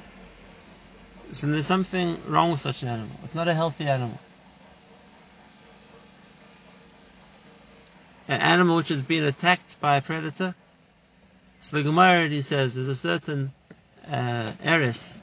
So 1.32 1.48
there's 1.48 1.66
something 1.66 2.16
wrong 2.26 2.50
with 2.50 2.62
such 2.62 2.82
an 2.82 2.88
animal. 2.88 3.14
It's 3.24 3.34
not 3.34 3.46
a 3.46 3.52
healthy 3.52 3.84
animal. 3.84 4.18
An 8.26 8.40
animal 8.40 8.76
which 8.76 8.88
has 8.88 9.02
been 9.02 9.24
attacked 9.24 9.80
by 9.80 9.96
a 9.96 10.02
predator. 10.02 10.54
So 11.60 11.76
the 11.76 11.82
Gemara 11.82 12.20
already 12.20 12.40
says 12.40 12.74
there's 12.74 12.88
a 12.88 12.94
certain 12.94 13.52
uh, 14.10 14.52
eris, 14.62 15.18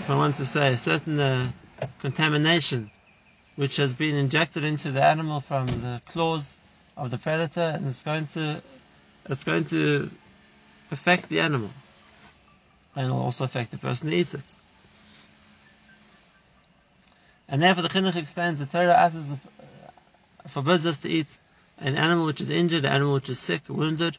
if 0.00 0.10
I 0.10 0.16
want 0.16 0.36
to 0.36 0.46
say, 0.46 0.72
a 0.72 0.76
certain 0.76 1.18
uh, 1.18 1.50
contamination 2.00 2.90
which 3.56 3.76
has 3.76 3.94
been 3.94 4.16
injected 4.16 4.64
into 4.64 4.90
the 4.90 5.02
animal 5.04 5.40
from 5.40 5.66
the 5.66 6.00
claws 6.06 6.56
of 6.96 7.10
the 7.10 7.18
predator, 7.18 7.72
and 7.74 7.86
it's 7.86 8.02
going 8.02 8.26
to 8.28 8.62
it's 9.28 9.44
going 9.44 9.64
to 9.66 10.10
affect 10.90 11.28
the 11.28 11.40
animal, 11.40 11.70
and 12.96 13.08
it 13.08 13.10
will 13.10 13.22
also 13.22 13.44
affect 13.44 13.70
the 13.70 13.78
person 13.78 14.08
who 14.08 14.14
eats 14.14 14.34
it. 14.34 14.54
And 17.48 17.60
therefore, 17.60 17.82
the 17.82 17.88
Chinuch 17.88 18.16
explains 18.16 18.60
the 18.60 18.66
Torah 18.66 18.96
asks, 18.96 19.32
forbids 20.48 20.86
us 20.86 20.98
to 20.98 21.08
eat 21.08 21.38
an 21.78 21.96
animal 21.96 22.26
which 22.26 22.40
is 22.40 22.50
injured, 22.50 22.84
an 22.84 22.92
animal 22.92 23.14
which 23.14 23.28
is 23.28 23.38
sick, 23.38 23.62
wounded, 23.68 24.16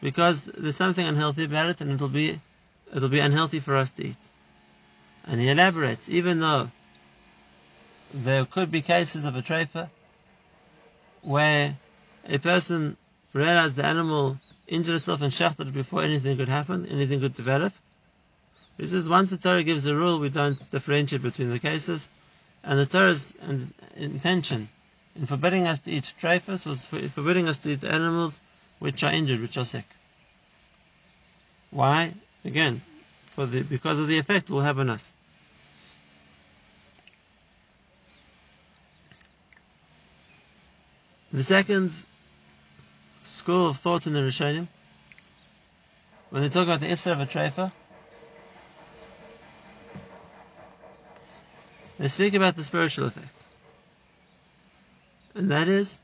because 0.00 0.44
there's 0.44 0.76
something 0.76 1.06
unhealthy 1.06 1.44
about 1.44 1.70
it 1.70 1.80
and 1.80 1.92
it'll 1.92 2.08
be 2.08 2.40
it'll 2.94 3.08
be 3.08 3.20
unhealthy 3.20 3.60
for 3.60 3.76
us 3.76 3.90
to 3.90 4.06
eat. 4.06 4.16
And 5.26 5.40
he 5.40 5.48
elaborates, 5.48 6.08
even 6.08 6.40
though 6.40 6.70
there 8.14 8.44
could 8.44 8.70
be 8.70 8.82
cases 8.82 9.24
of 9.24 9.36
a 9.36 9.42
trefa 9.42 9.90
where 11.22 11.76
a 12.28 12.38
person 12.38 12.96
realized 13.32 13.76
the 13.76 13.84
animal 13.84 14.38
injured 14.68 14.96
itself 14.96 15.22
and 15.22 15.32
shechted 15.32 15.68
it 15.68 15.74
before 15.74 16.02
anything 16.02 16.36
could 16.36 16.48
happen, 16.48 16.86
anything 16.86 17.20
could 17.20 17.34
develop. 17.34 17.72
He 18.76 18.86
says 18.86 19.08
once 19.08 19.30
the 19.30 19.36
Torah 19.36 19.62
gives 19.62 19.86
a 19.86 19.96
rule, 19.96 20.20
we 20.20 20.28
don't 20.28 20.58
differentiate 20.70 21.22
between 21.22 21.50
the 21.50 21.58
cases, 21.58 22.08
and 22.62 22.78
the 22.78 22.86
Torah's 22.86 23.34
intention 23.96 24.68
in 25.18 25.26
forbidding 25.26 25.66
us 25.66 25.80
to 25.80 25.90
eat 25.90 26.12
treifas 26.20 26.66
was 26.66 26.86
forbidding 26.86 27.48
us 27.48 27.58
to 27.58 27.70
eat 27.70 27.84
animals 27.84 28.40
which 28.78 29.02
are 29.02 29.12
injured, 29.12 29.40
which 29.40 29.56
are 29.56 29.64
sick. 29.64 29.86
Why? 31.70 32.12
Again, 32.44 32.82
for 33.26 33.46
the 33.46 33.62
because 33.62 33.98
of 33.98 34.08
the 34.08 34.18
effect 34.18 34.50
it 34.50 34.52
will 34.52 34.60
have 34.60 34.78
on 34.78 34.90
us. 34.90 35.14
The 41.32 41.42
second 41.42 41.92
school 43.22 43.68
of 43.68 43.76
thought 43.78 44.06
in 44.06 44.12
the 44.12 44.20
Rishonim, 44.20 44.68
when 46.30 46.42
they 46.42 46.48
talk 46.48 46.64
about 46.64 46.80
the 46.80 46.86
Isra 46.86 47.12
of 47.12 47.20
a 47.20 47.26
Trefa, 47.26 47.72
they 51.98 52.08
speak 52.08 52.34
about 52.34 52.56
the 52.56 52.64
spiritual 52.64 53.06
effect. 53.06 53.45
And 55.36 55.50
that 55.50 55.68
is 55.68 56.00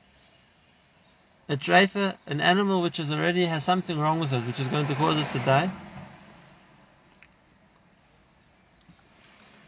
a 1.48 1.56
treifa, 1.56 2.14
an 2.26 2.42
animal 2.42 2.82
which 2.82 3.00
is 3.00 3.10
already 3.10 3.46
has 3.46 3.64
something 3.64 3.98
wrong 3.98 4.20
with 4.20 4.30
it, 4.34 4.46
which 4.46 4.60
is 4.60 4.68
going 4.68 4.86
to 4.86 4.94
cause 4.94 5.16
it 5.16 5.30
to 5.30 5.38
die, 5.38 5.70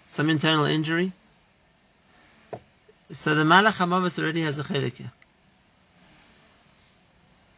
some 0.07 0.29
internal 0.29 0.67
injury. 0.67 1.13
So 3.11 3.35
the 3.35 3.45
Malach 3.45 3.73
HaMavet 3.73 4.19
already 4.23 4.43
has 4.43 4.59
a 4.59 4.65
chelik 4.65 4.97
here. 4.97 5.13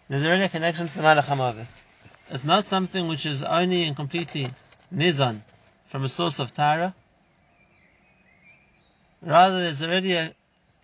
There's 0.08 0.25
already 0.25 0.44
a 0.44 0.48
connection 0.48 0.86
to 0.86 0.96
the 0.96 1.02
Malach 1.02 1.25
HaMavet. 1.25 1.82
It's 2.30 2.44
not 2.44 2.66
something 2.66 3.08
which 3.08 3.26
is 3.26 3.42
only 3.42 3.82
and 3.82 3.96
completely 3.96 4.50
nizan 4.94 5.40
from 5.86 6.04
a 6.04 6.08
source 6.08 6.38
of 6.38 6.54
Tara. 6.54 6.94
Rather, 9.22 9.60
there's 9.60 9.82
already 9.82 10.12
a 10.14 10.32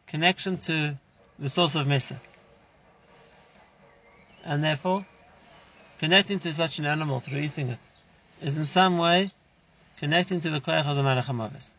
connection 0.08 0.58
to 0.58 0.96
the 1.42 1.48
source 1.48 1.74
of 1.74 1.88
Mesa. 1.88 2.20
And 4.44 4.62
therefore, 4.62 5.04
connecting 5.98 6.38
to 6.38 6.54
such 6.54 6.78
an 6.78 6.86
animal 6.86 7.18
through 7.18 7.40
eating 7.40 7.68
it 7.68 7.80
is 8.40 8.56
in 8.56 8.64
some 8.64 8.96
way 8.96 9.32
connecting 9.98 10.40
to 10.40 10.50
the 10.50 10.60
koyach 10.60 10.86
of 10.86 10.96
the 10.96 11.02
Malach 11.02 11.72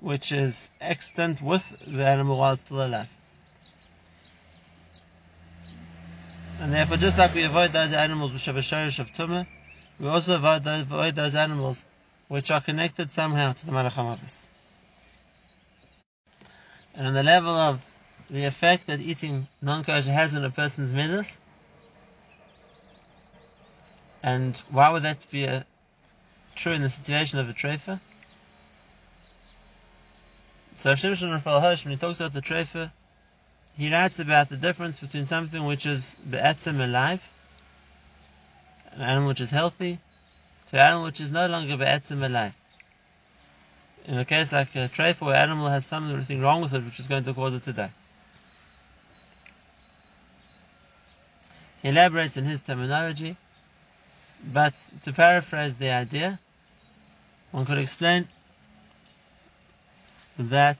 which 0.00 0.32
is 0.32 0.70
extant 0.80 1.42
with 1.42 1.64
the 1.86 2.06
animal 2.06 2.38
while 2.38 2.54
it's 2.54 2.62
still 2.62 2.84
alive. 2.84 3.08
And 6.60 6.72
therefore, 6.72 6.98
just 6.98 7.18
like 7.18 7.34
we 7.34 7.42
avoid 7.42 7.72
those 7.72 7.92
animals 7.92 8.32
which 8.32 8.44
have 8.46 8.56
a 8.56 8.60
shorish 8.60 8.98
of 8.98 9.12
tumah, 9.12 9.46
we 9.98 10.08
also 10.08 10.36
avoid 10.36 11.14
those, 11.14 11.34
animals 11.34 11.84
which 12.28 12.50
are 12.50 12.60
connected 12.60 13.10
somehow 13.10 13.52
to 13.52 13.66
the 13.66 13.72
Malach. 13.72 14.44
And 16.96 17.06
on 17.08 17.14
the 17.14 17.22
level 17.22 17.50
of 17.50 17.84
the 18.30 18.44
effect 18.44 18.86
that 18.86 19.00
eating 19.00 19.48
non-kosher 19.60 20.12
has 20.12 20.36
on 20.36 20.44
a 20.44 20.50
person's 20.50 20.92
midas, 20.92 21.38
and 24.22 24.56
why 24.70 24.90
would 24.90 25.02
that 25.02 25.26
be 25.30 25.44
a, 25.44 25.66
true 26.54 26.72
in 26.72 26.82
the 26.82 26.90
situation 26.90 27.38
of 27.38 27.50
a 27.50 27.52
trefa? 27.52 28.00
So 30.76 30.92
Shimshon 30.92 31.32
Raphael 31.32 31.60
Hirsch, 31.60 31.84
when 31.84 31.92
he 31.92 31.98
talks 31.98 32.20
about 32.20 32.32
the 32.32 32.40
trefa, 32.40 32.90
he 33.76 33.92
writes 33.92 34.18
about 34.18 34.48
the 34.48 34.56
difference 34.56 34.98
between 34.98 35.26
something 35.26 35.64
which 35.64 35.84
is 35.84 36.16
be'etzem 36.28 36.80
alive, 36.80 37.22
an 38.92 39.02
animal 39.02 39.28
which 39.28 39.40
is 39.40 39.50
healthy, 39.50 39.98
to 40.68 40.76
an 40.76 40.86
animal 40.86 41.04
which 41.04 41.20
is 41.20 41.30
no 41.30 41.46
longer 41.48 41.76
be'etzem 41.76 42.24
alive. 42.24 42.54
In 44.06 44.18
a 44.18 44.24
case 44.24 44.52
like 44.52 44.74
a 44.74 44.88
trefa 44.88 45.22
where 45.22 45.34
an 45.34 45.50
animal 45.50 45.68
has 45.68 45.86
something 45.86 46.40
wrong 46.40 46.60
with 46.60 46.74
it 46.74 46.84
which 46.84 47.00
is 47.00 47.06
going 47.06 47.24
to 47.24 47.32
cause 47.32 47.54
it 47.54 47.62
to 47.64 47.72
die. 47.72 47.90
He 51.82 51.88
elaborates 51.88 52.36
in 52.36 52.44
his 52.44 52.60
terminology, 52.60 53.36
but 54.52 54.74
to 55.04 55.12
paraphrase 55.12 55.74
the 55.74 55.90
idea, 55.90 56.38
one 57.50 57.64
could 57.66 57.78
explain 57.78 58.28
that 60.38 60.76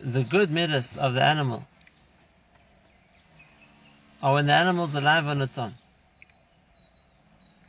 the 0.00 0.22
good 0.22 0.50
midas 0.50 0.96
of 0.96 1.14
the 1.14 1.22
animal 1.22 1.66
are 4.22 4.34
when 4.34 4.46
the 4.46 4.52
animal 4.52 4.84
is 4.84 4.94
alive 4.94 5.26
on 5.26 5.42
its 5.42 5.56
own. 5.58 5.74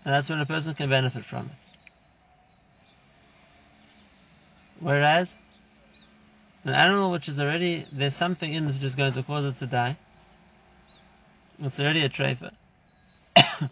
And 0.03 0.13
that's 0.13 0.29
when 0.29 0.39
a 0.39 0.45
person 0.45 0.73
can 0.75 0.89
benefit 0.89 1.25
from 1.25 1.47
it. 1.47 1.64
Whereas, 4.79 5.41
an 6.63 6.73
animal 6.73 7.11
which 7.11 7.29
is 7.29 7.39
already, 7.39 7.85
there's 7.91 8.15
something 8.15 8.53
in 8.53 8.67
it 8.67 8.73
which 8.73 8.83
is 8.83 8.95
going 8.95 9.13
to 9.13 9.23
cause 9.23 9.45
it 9.45 9.55
to 9.57 9.67
die, 9.67 9.97
it's 11.59 11.79
already 11.79 12.03
a 12.03 12.09
treifa. 12.09 12.51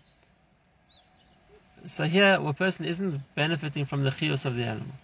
so 1.87 2.05
here, 2.05 2.39
a 2.41 2.53
person 2.53 2.85
isn't 2.85 3.21
benefiting 3.35 3.85
from 3.85 4.03
the 4.03 4.11
chios 4.11 4.45
of 4.45 4.55
the 4.55 4.63
animal. 4.63 4.95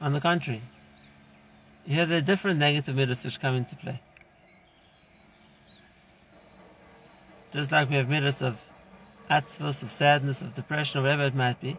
On 0.00 0.12
the 0.12 0.20
contrary, 0.20 0.62
here 1.84 2.06
there 2.06 2.18
are 2.18 2.22
different 2.22 2.60
negative 2.60 2.94
midas 2.94 3.24
which 3.24 3.40
come 3.40 3.56
into 3.56 3.76
play. 3.76 4.00
Just 7.52 7.72
like 7.72 7.90
we 7.90 7.96
have 7.96 8.08
midas 8.08 8.40
of 8.40 8.60
atzvos, 9.28 9.82
of 9.82 9.90
sadness, 9.90 10.40
of 10.40 10.54
depression, 10.54 11.00
or 11.00 11.02
whatever 11.02 11.24
it 11.24 11.34
might 11.34 11.60
be. 11.60 11.76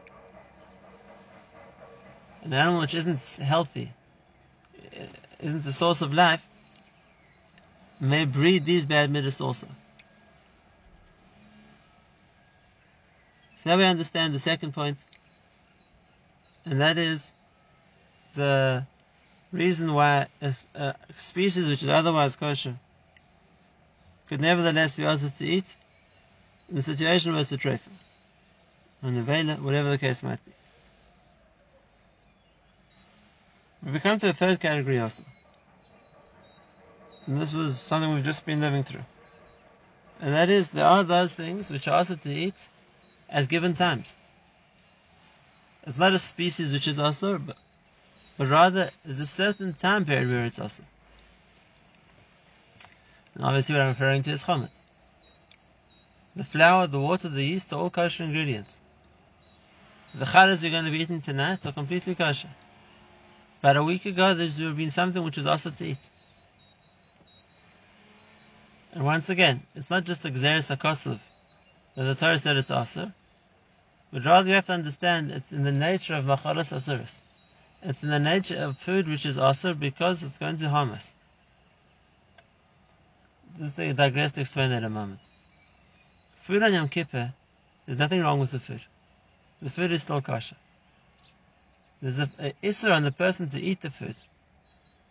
An 2.44 2.54
animal 2.54 2.82
which 2.82 2.96
isn't 2.96 3.20
healthy, 3.44 3.92
isn't 5.40 5.64
the 5.64 5.74
source 5.74 6.02
of 6.02 6.14
life, 6.14 6.46
may 8.00 8.26
breed 8.26 8.66
these 8.66 8.86
bad 8.86 9.12
midas 9.12 9.42
also. 9.42 9.68
So 13.58 13.70
now 13.70 13.78
we 13.78 13.84
understand 13.84 14.34
the 14.34 14.40
second 14.40 14.74
point, 14.74 14.98
and 16.66 16.80
that 16.80 16.98
is 16.98 17.34
the 18.36 18.86
reason 19.52 19.94
why 19.94 20.28
a, 20.42 20.56
a 20.76 20.96
species 21.18 21.68
which 21.68 21.84
is 21.84 21.90
otherwise 21.90 22.38
kosher 22.38 22.76
could 24.28 24.40
nevertheless 24.40 24.96
be 24.96 25.04
asked 25.06 25.38
to 25.40 25.46
eat 25.46 25.76
in 26.70 26.76
the 26.76 26.84
situation 26.84 27.34
where 27.34 27.42
it's 27.42 27.52
a 27.52 27.58
trefa, 27.58 27.90
a 29.04 29.08
nevela, 29.08 29.60
whatever 29.60 29.90
the 29.90 29.98
case 29.98 30.24
might 30.24 30.44
be. 30.46 30.52
We 33.92 34.00
come 34.00 34.20
to 34.20 34.28
the 34.28 34.34
third 34.34 34.60
category 34.60 35.00
also. 35.00 35.24
And 37.26 37.42
this 37.42 37.54
was 37.54 37.80
something 37.80 38.14
we've 38.14 38.24
just 38.24 38.46
been 38.46 38.62
living 38.62 38.84
through. 38.84 39.06
And 40.22 40.34
that 40.34 40.50
is, 40.50 40.72
there 40.72 40.86
are 40.86 41.04
those 41.04 41.36
things 41.36 41.72
which 41.72 41.88
are 41.88 42.00
asked 42.00 42.24
to 42.24 42.30
eat 42.30 42.68
at 43.30 43.48
given 43.48 43.74
times. 43.74 44.16
It's 45.84 45.98
not 45.98 46.14
a 46.14 46.20
species 46.20 46.72
which 46.74 46.88
is 46.88 46.98
assur, 46.98 47.38
but 47.38 47.58
but 48.40 48.48
rather 48.48 48.90
there's 49.04 49.20
a 49.20 49.26
certain 49.26 49.74
time 49.74 50.06
period 50.06 50.30
where 50.32 50.46
it's 50.46 50.60
assur. 50.60 50.86
And 53.36 53.44
obviously 53.44 53.76
what 53.76 53.82
I'm 53.82 53.90
referring 53.90 54.24
to 54.24 54.32
is 54.32 54.44
chametz. 54.44 54.86
The 56.38 56.46
flour, 56.46 56.88
the 56.88 57.02
water, 57.02 57.28
the 57.28 57.44
yeast 57.44 57.74
are 57.74 57.80
all 57.80 57.90
kosher 57.90 58.24
ingredients. 58.24 58.80
The 60.16 60.26
challahs 60.26 60.64
we're 60.64 60.72
going 60.72 60.86
to 60.86 60.92
be 60.92 61.00
eating 61.02 61.20
tonight 61.22 61.66
are 61.66 61.74
completely 61.74 62.16
kosher. 62.16 62.50
But 63.62 63.76
a 63.76 63.84
week 63.84 64.06
ago 64.06 64.34
there 64.34 64.48
would 64.48 64.60
have 64.60 64.78
been 64.78 64.92
something 64.92 65.24
which 65.24 65.38
was 65.38 65.46
assur 65.46 65.72
to 65.72 65.86
eat. 65.86 66.10
And 68.94 69.04
once 69.04 69.30
again, 69.30 69.64
it's 69.76 69.90
not 69.90 70.06
just 70.06 70.24
the 70.24 70.32
Xeris 70.32 70.76
HaKosov 70.76 71.20
that 71.96 72.04
the 72.04 72.16
Torah 72.16 72.40
said 72.40 72.58
it's 72.58 72.70
assur, 72.70 73.14
but 74.12 74.26
rather 74.26 74.48
you 74.48 74.56
have 74.56 74.66
to 74.68 74.74
understand 74.74 75.32
it's 75.32 75.52
in 75.52 75.64
the 75.64 75.72
nature 75.72 76.16
of 76.16 76.26
Machalas 76.26 76.74
Asuris. 76.74 77.20
It's 77.82 78.04
in 78.04 78.10
the 78.10 78.20
nature 78.20 78.58
of 78.58 78.78
food 78.78 79.08
which 79.08 79.26
is 79.26 79.38
assur 79.38 79.74
because 79.74 80.24
it's 80.24 80.38
going 80.38 80.58
to 80.58 80.70
harm 80.70 80.92
us. 80.92 81.16
Just 83.58 83.80
I 83.80 83.92
digress 83.92 84.32
to 84.34 84.42
explain 84.42 84.70
that 84.72 84.84
a 84.84 84.90
moment. 84.90 85.20
Food 86.42 86.64
on 86.64 86.74
Yom 86.74 86.90
Kippur, 86.90 87.34
there's 87.86 88.00
nothing 88.00 88.22
wrong 88.22 88.40
with 88.40 88.52
the 88.52 88.60
food. 88.60 88.82
The 89.62 89.70
food 89.70 89.92
is 89.92 90.02
still 90.02 90.22
kosher. 90.22 90.56
There's 92.02 92.20
a, 92.20 92.30
a 92.40 92.54
issur 92.64 92.92
on 92.94 93.04
the 93.04 93.12
person 93.12 93.50
to 93.50 93.60
eat 93.62 93.82
the 93.82 93.92
food, 93.92 94.16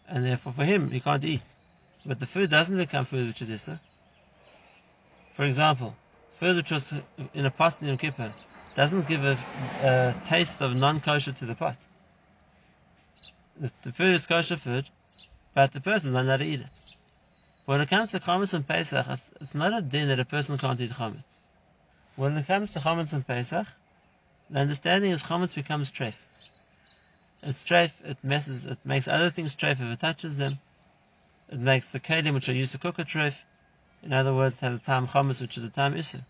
and 0.09 0.24
therefore 0.24 0.53
for 0.53 0.64
him 0.64 0.90
he 0.90 1.01
can't 1.01 1.24
eat. 1.24 1.42
But 2.07 2.20
the 2.20 2.27
food 2.27 2.51
doesn't 2.51 2.77
become 2.77 3.05
food 3.05 3.27
which 3.27 3.42
is 3.42 3.51
issur. 3.51 3.79
For 5.33 5.44
example, 5.44 5.94
food 6.38 6.57
which 6.57 6.70
was 6.70 6.92
in 7.35 7.46
a 7.46 7.51
pot 7.51 7.81
in 7.83 7.88
Yom 7.88 7.98
Kippur 7.98 8.33
doesn't 8.74 9.07
give 9.09 9.24
a, 9.24 9.38
a 9.83 10.14
taste 10.27 10.61
of 10.62 10.74
non-kosher 10.74 11.33
to 11.33 11.46
the 11.46 11.55
pot 11.55 11.77
the, 13.61 13.72
the 13.83 13.92
food 13.92 14.14
is 14.14 14.27
kosher 14.27 14.57
food, 14.57 14.87
but 15.55 15.72
the 15.72 15.81
person 15.81 16.12
doesn't 16.12 16.31
how 16.31 16.37
to 16.37 16.44
eat 16.44 16.61
it. 16.61 16.81
When 17.64 17.81
it 17.81 17.88
comes 17.88 18.12
to 18.12 18.20
chametz 18.20 18.55
and 18.55 18.66
Pesach, 18.66 19.07
it's, 19.09 19.31
it's, 19.40 19.55
not 19.55 19.77
a 19.77 19.83
din 19.83 20.09
that 20.09 20.20
a 20.20 20.24
person 20.24 20.57
can't 20.59 20.81
eat 20.81 20.90
chametz. 20.90 21.24
When 22.16 22.37
it 22.37 22.46
comes 22.46 22.72
to 22.72 22.79
chametz 22.81 23.12
and 23.12 23.27
Pesach, 23.27 23.66
the 24.51 24.61
understanding 24.61 25.11
is 25.11 25.22
chametz 25.22 25.55
becomes 25.55 25.90
treif. 25.90 26.14
It's 27.42 27.62
treif, 27.62 27.92
it 28.05 28.18
messes, 28.22 28.66
it 28.66 28.79
makes 28.85 29.07
other 29.07 29.31
things 29.31 29.55
treif 29.55 29.72
if 29.72 29.81
it 29.81 30.01
touches 30.01 30.37
them. 30.38 30.59
It 31.48 31.59
makes 31.59 31.88
the 31.88 32.01
kelim 32.01 32.35
which 32.35 32.48
are 32.48 32.55
used 32.55 32.72
to 32.72 32.79
cook 32.79 32.98
a 32.98 33.05
treif. 33.05 33.37
In 34.03 34.12
other 34.12 34.35
words, 34.35 34.61
have 34.61 34.72
the 34.72 34.79
time 34.79 35.07
chametz, 35.07 35.40
which 35.40 35.57
is 35.57 35.62
the 35.62 35.70
time 35.70 35.94
issur. 35.94 36.22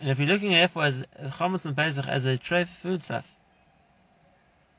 And 0.00 0.10
if 0.10 0.18
you're 0.18 0.28
looking 0.28 0.54
at 0.54 0.70
it 0.70 0.76
as 0.76 1.04
chametz 1.38 1.64
and 1.64 1.76
Pesach 1.76 2.06
as 2.06 2.24
a 2.26 2.38
treif 2.38 2.68
food 2.68 3.02
stuff, 3.02 3.30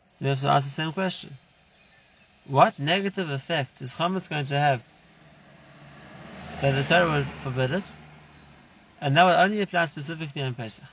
so 0.09 0.23
we 0.23 0.29
have 0.29 0.39
to 0.41 0.47
ask 0.47 0.65
the 0.65 0.71
same 0.71 0.93
question. 0.93 1.31
What 2.45 2.79
negative 2.79 3.29
effect 3.29 3.81
is 3.81 3.93
chametz 3.93 4.29
going 4.29 4.45
to 4.47 4.57
have 4.57 4.81
that 6.61 6.71
the 6.71 6.83
Torah 6.83 7.11
would 7.11 7.25
forbid 7.25 7.71
it? 7.71 7.83
And 9.01 9.17
that 9.17 9.25
would 9.25 9.35
only 9.35 9.61
apply 9.61 9.87
specifically 9.87 10.41
on 10.41 10.55
Pesach. 10.55 10.85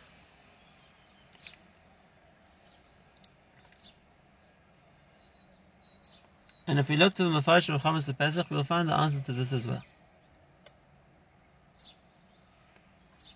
And 6.67 6.79
if 6.79 6.89
we 6.89 6.97
look 6.97 7.15
to 7.15 7.25
the 7.25 7.31
Mepharshim 7.31 7.75
of 7.75 7.83
Chametz 7.83 8.17
Pesach, 8.17 8.47
we'll 8.51 8.65
find 8.65 8.89
the 8.89 8.95
answer 8.95 9.21
to 9.21 9.33
this 9.33 9.53
as 9.53 9.67
well. 9.67 9.83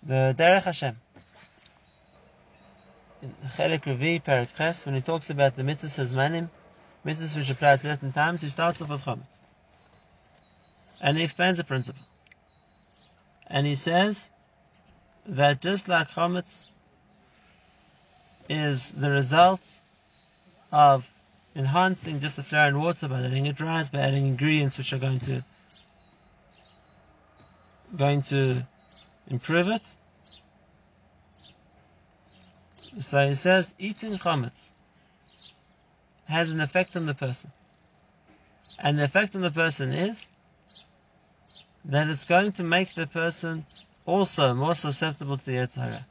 The 0.03 0.35
Derech 0.37 0.63
Hashem 0.63 0.95
in 3.21 3.35
Chelik 3.55 3.83
Revi, 3.83 4.23
Perik 4.23 4.55
Ches, 4.55 4.85
when 4.85 4.95
he 4.95 5.01
talks 5.01 5.29
about 5.29 5.55
the 5.55 5.63
mitzvahs 5.63 5.97
hazmanim, 5.97 6.49
mitzvahs 7.05 7.35
which 7.35 7.49
apply 7.49 7.73
at 7.73 7.81
certain 7.81 8.11
times, 8.11 8.41
he 8.41 8.49
starts 8.49 8.81
off 8.81 8.89
with 8.89 9.01
Chometz. 9.01 9.23
And 11.01 11.17
he 11.17 11.23
explains 11.23 11.57
the 11.57 11.63
principle. 11.63 12.03
And 13.47 13.65
he 13.65 13.75
says 13.75 14.29
that 15.25 15.61
just 15.61 15.87
like 15.87 16.09
Chometz 16.09 16.65
is 18.49 18.91
the 18.91 19.11
result 19.11 19.61
of 20.71 21.09
enhancing 21.57 22.19
just 22.19 22.35
the 22.35 22.43
flour 22.43 22.67
and 22.67 22.79
water 22.79 23.07
by 23.07 23.19
letting 23.19 23.47
it 23.47 23.59
rise, 23.59 23.89
by 23.89 23.99
adding 23.99 24.27
ingredients 24.27 24.77
which 24.77 24.93
are 24.93 24.99
going 24.99 25.19
to 25.19 25.43
going 27.95 28.21
to 28.21 28.65
improve 29.27 29.67
it. 29.67 29.85
So 32.99 33.27
he 33.27 33.35
says 33.35 33.73
eating 33.79 34.13
chametz 34.13 34.69
has 36.25 36.51
an 36.51 36.61
effect 36.61 36.95
on 36.95 37.05
the 37.05 37.13
person. 37.13 37.51
And 38.77 38.99
the 38.99 39.05
effect 39.05 39.35
on 39.35 39.41
the 39.41 39.51
person 39.51 39.91
is 39.91 40.27
that 41.85 42.07
it's 42.07 42.25
going 42.25 42.51
to 42.53 42.63
make 42.63 42.93
the 42.93 43.07
person 43.07 43.65
also 44.05 44.53
more 44.53 44.75
susceptible 44.75 45.37
to 45.37 45.45
the 45.45 45.53
Yetzer 45.53 46.03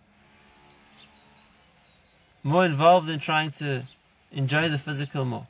More 2.42 2.64
involved 2.64 3.08
in 3.08 3.20
trying 3.20 3.50
to 3.52 3.82
enjoy 4.36 4.68
the 4.68 4.78
physical 4.78 5.24
more. 5.24 5.46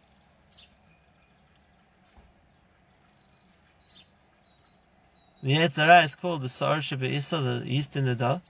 The 5.43 5.53
Yetzer 5.53 5.85
Hara 5.85 6.05
is 6.05 6.15
called 6.15 6.43
the 6.43 6.49
Se'or 6.49 6.79
Shebe'isa, 6.79 7.63
the 7.63 7.69
yeast 7.69 7.97
in 7.97 8.05
the 8.05 8.15
dough. 8.15 8.41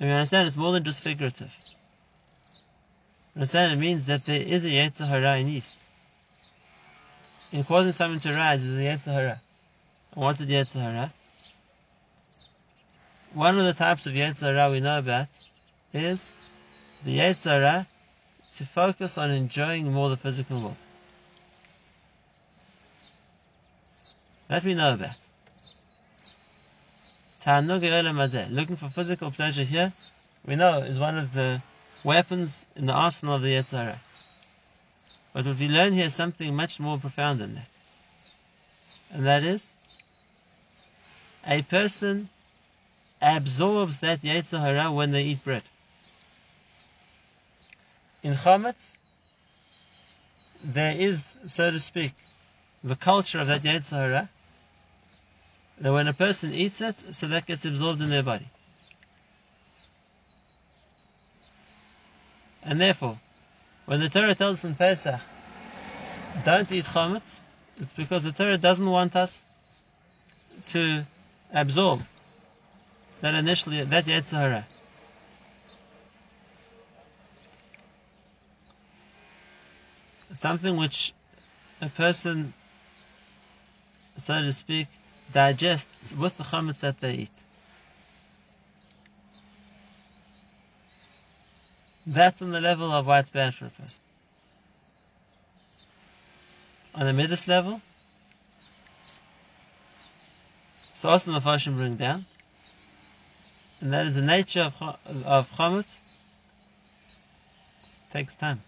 And 0.00 0.08
we 0.08 0.14
understand 0.14 0.48
it's 0.48 0.56
more 0.56 0.72
than 0.72 0.82
just 0.82 1.04
figurative. 1.04 1.54
Understand 3.36 3.74
it 3.74 3.76
means 3.76 4.06
that 4.06 4.24
there 4.24 4.40
is 4.40 4.64
a 4.64 4.68
Yetzer 4.68 5.06
Hara 5.06 5.36
in 5.36 5.48
yeast. 5.48 5.76
In 7.52 7.64
causing 7.64 7.92
something 7.92 8.20
to 8.20 8.34
rise 8.34 8.64
is 8.64 8.76
the 8.76 8.84
Yetzer 8.84 9.12
Hara. 9.12 9.40
And 10.12 10.24
what's 10.24 10.40
the 10.40 10.46
Yetzer 10.46 10.80
Hara? 10.80 11.12
One 13.34 13.58
of 13.58 13.66
the 13.66 13.74
types 13.74 14.06
of 14.06 14.14
Yetzer 14.14 14.54
Hara 14.54 14.70
we 14.70 14.80
know 14.80 14.98
about 14.98 15.28
is 15.92 16.32
the 17.04 17.18
Yetzer 17.18 17.60
Hara 17.60 17.86
to 18.54 18.66
focus 18.66 19.18
on 19.18 19.30
enjoying 19.30 19.92
more 19.92 20.08
the 20.08 20.16
physical 20.16 20.60
world. 20.60 20.76
That 24.48 24.64
we 24.64 24.74
know 24.74 24.94
about. 24.94 25.16
Looking 28.50 28.76
for 28.76 28.88
physical 28.88 29.30
pleasure 29.30 29.64
here, 29.64 29.92
we 30.46 30.56
know 30.56 30.78
is 30.78 30.98
one 30.98 31.18
of 31.18 31.32
the 31.32 31.62
weapons 32.04 32.66
in 32.74 32.86
the 32.86 32.92
arsenal 32.92 33.34
of 33.34 33.42
the 33.42 33.54
Yetzer 33.54 33.82
Hara. 33.82 34.00
But 35.32 35.46
what 35.46 35.58
we 35.58 35.68
learn 35.68 35.92
here 35.92 36.06
is 36.06 36.14
something 36.14 36.54
much 36.54 36.80
more 36.80 36.98
profound 36.98 37.40
than 37.40 37.54
that. 37.56 37.68
And 39.10 39.26
that 39.26 39.44
is, 39.44 39.66
a 41.46 41.62
person 41.62 42.28
absorbs 43.20 44.00
that 44.00 44.22
Yetzer 44.22 44.60
Hara 44.60 44.90
when 44.92 45.12
they 45.12 45.24
eat 45.24 45.44
bread. 45.44 45.62
In 48.22 48.34
Chametz, 48.34 48.96
there 50.62 50.96
is, 50.96 51.24
so 51.46 51.70
to 51.70 51.78
speak, 51.78 52.12
the 52.82 52.96
culture 52.96 53.38
of 53.38 53.46
that 53.46 53.62
Hara, 53.62 54.28
that 55.80 55.92
when 55.92 56.08
a 56.08 56.12
person 56.12 56.52
eats 56.52 56.80
it, 56.80 57.14
so 57.14 57.28
that 57.28 57.46
gets 57.46 57.64
absorbed 57.64 58.00
in 58.00 58.10
their 58.10 58.22
body. 58.22 58.48
And 62.64 62.80
therefore, 62.80 63.18
when 63.86 64.00
the 64.00 64.08
Torah 64.08 64.34
tells 64.34 64.58
us 64.58 64.64
in 64.64 64.74
Pesach, 64.74 65.20
don't 66.44 66.70
eat 66.72 66.84
chametz, 66.84 67.40
it's 67.80 67.92
because 67.92 68.24
the 68.24 68.32
Torah 68.32 68.58
doesn't 68.58 68.88
want 68.88 69.16
us 69.16 69.44
to 70.66 71.06
absorb 71.52 72.02
that 73.20 73.34
initially, 73.34 73.82
that 73.82 74.04
Yetzer 74.04 74.38
Hara. 74.38 74.66
It's 80.27 80.27
something 80.38 80.76
which 80.76 81.12
a 81.80 81.88
person, 81.88 82.54
so 84.16 84.40
to 84.40 84.52
speak, 84.52 84.86
digests 85.32 86.12
with 86.14 86.36
the 86.38 86.44
chametz 86.44 86.80
that 86.80 87.00
they 87.00 87.14
eat. 87.14 87.42
That's 92.06 92.40
on 92.40 92.50
the 92.50 92.60
level 92.60 92.90
of 92.90 93.06
why 93.06 93.18
it's 93.18 93.30
bad 93.30 93.54
for 93.54 93.66
a 93.66 93.70
person. 93.70 94.00
On 96.94 97.04
the 97.04 97.12
midas 97.12 97.46
level, 97.46 97.80
so 100.94 101.10
also 101.10 101.30
the 101.30 101.38
Mepharshim 101.38 101.76
bring 101.76 101.96
down, 101.96 102.24
and 103.80 103.92
that 103.92 104.06
is 104.06 104.14
the 104.14 104.22
nature 104.22 104.72
of, 104.80 104.96
of 105.24 105.50
chametz, 105.52 106.00
takes 108.10 108.34
time. 108.34 108.60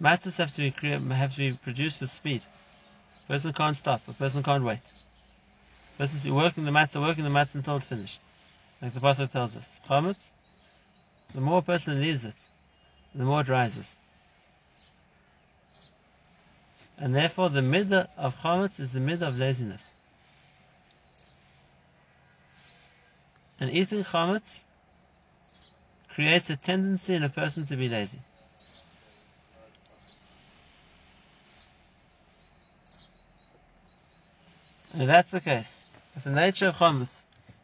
Matters 0.00 0.36
have 0.38 0.54
to 0.56 0.70
be 0.70 1.14
have 1.14 1.32
to 1.32 1.38
be 1.38 1.52
produced 1.62 2.00
with 2.00 2.10
speed. 2.10 2.42
A 3.24 3.32
person 3.32 3.52
can't 3.52 3.76
stop. 3.76 4.02
A 4.08 4.12
person 4.12 4.42
can't 4.42 4.64
wait. 4.64 4.80
A 5.94 5.98
person 5.98 6.20
be 6.22 6.30
working 6.30 6.64
the 6.64 6.72
matzah, 6.72 7.00
working 7.00 7.24
the 7.24 7.30
matzah 7.30 7.56
until 7.56 7.76
it's 7.76 7.86
finished. 7.86 8.20
Like 8.82 8.92
the 8.92 9.00
pasuk 9.00 9.30
tells 9.30 9.56
us. 9.56 9.80
Chametz, 9.88 10.30
the 11.34 11.40
more 11.40 11.58
a 11.58 11.62
person 11.62 12.00
leaves 12.00 12.24
it, 12.24 12.34
the 13.14 13.24
more 13.24 13.40
it 13.40 13.48
rises. 13.48 13.94
And 16.98 17.14
therefore 17.14 17.50
the 17.50 17.60
midah 17.60 18.08
of 18.16 18.36
chametz 18.40 18.80
is 18.80 18.92
the 18.92 19.00
midah 19.00 19.28
of 19.28 19.38
laziness. 19.38 19.94
And 23.58 23.70
eating 23.70 24.02
chametz 24.02 24.60
creates 26.10 26.50
a 26.50 26.56
tendency 26.56 27.14
in 27.14 27.22
a 27.22 27.28
person 27.28 27.66
to 27.66 27.76
be 27.76 27.88
lazy. 27.88 28.18
And 34.94 35.02
if 35.02 35.08
that's 35.08 35.32
the 35.32 35.40
case, 35.40 35.86
if 36.14 36.22
the 36.22 36.30
nature 36.30 36.68
of 36.68 36.76
chametz 36.76 37.22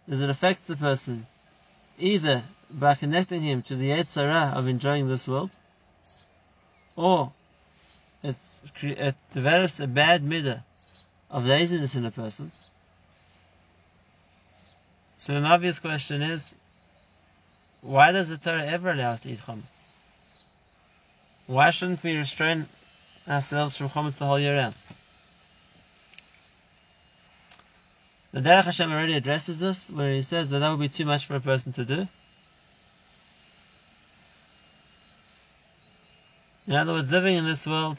is 0.08 0.20
it 0.20 0.28
affects 0.28 0.66
the 0.66 0.74
person 0.74 1.28
either 1.96 2.42
by 2.68 2.96
connecting 2.96 3.40
him 3.40 3.62
to 3.62 3.76
the 3.76 3.90
Yetzer 3.90 4.28
Hara 4.28 4.58
of 4.58 4.66
enjoying 4.66 5.06
this 5.06 5.28
world, 5.28 5.50
or 6.96 7.32
it 8.24 9.14
develops 9.32 9.78
a 9.78 9.86
bad 9.86 10.24
midah 10.24 10.64
of 11.30 11.46
laziness 11.46 11.94
in 11.94 12.04
a 12.04 12.10
person. 12.10 12.50
So 15.18 15.36
an 15.36 15.44
obvious 15.44 15.78
question 15.78 16.22
is, 16.22 16.52
why 17.80 18.10
does 18.10 18.28
the 18.28 18.38
Torah 18.38 18.66
ever 18.66 18.90
allow 18.90 19.12
us 19.12 19.20
to 19.20 19.30
eat 19.30 19.38
chametz? 19.38 19.62
Why 21.46 21.70
shouldn't 21.70 22.02
we 22.02 22.16
restrain 22.16 22.66
ourselves 23.28 23.76
from 23.76 23.88
chametz 23.88 24.16
the 24.16 24.26
whole 24.26 24.40
year 24.40 24.56
round? 24.56 24.74
The 28.32 28.40
Derech 28.40 28.64
Hashem 28.64 28.92
already 28.92 29.16
addresses 29.16 29.58
this, 29.58 29.90
where 29.90 30.14
he 30.14 30.22
says 30.22 30.50
that 30.50 30.60
that 30.60 30.70
would 30.70 30.80
be 30.80 30.88
too 30.88 31.04
much 31.04 31.26
for 31.26 31.34
a 31.34 31.40
person 31.40 31.72
to 31.72 31.84
do. 31.84 32.06
In 36.68 36.74
other 36.74 36.92
words, 36.92 37.10
living 37.10 37.36
in 37.36 37.44
this 37.44 37.66
world, 37.66 37.98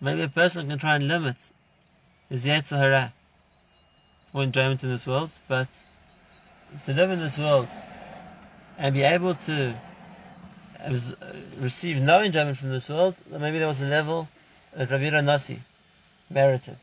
maybe 0.00 0.22
a 0.22 0.28
person 0.28 0.68
can 0.68 0.78
try 0.78 0.94
and 0.94 1.08
limit 1.08 1.36
his 2.28 2.46
Yetzer 2.46 2.78
Hara 2.78 3.12
for 4.30 4.44
enjoyment 4.44 4.84
in 4.84 4.90
this 4.90 5.04
world, 5.04 5.30
but 5.48 5.68
to 6.84 6.94
live 6.94 7.10
in 7.10 7.18
this 7.18 7.36
world 7.36 7.66
and 8.78 8.94
be 8.94 9.02
able 9.02 9.34
to 9.34 9.74
receive 11.58 12.00
no 12.00 12.22
enjoyment 12.22 12.58
from 12.58 12.70
this 12.70 12.88
world, 12.88 13.16
maybe 13.28 13.58
there 13.58 13.66
was 13.66 13.80
a 13.80 13.86
level 13.86 14.28
that 14.72 14.90
Ravira 14.90 15.24
Nasi 15.24 15.58
merited. 16.30 16.76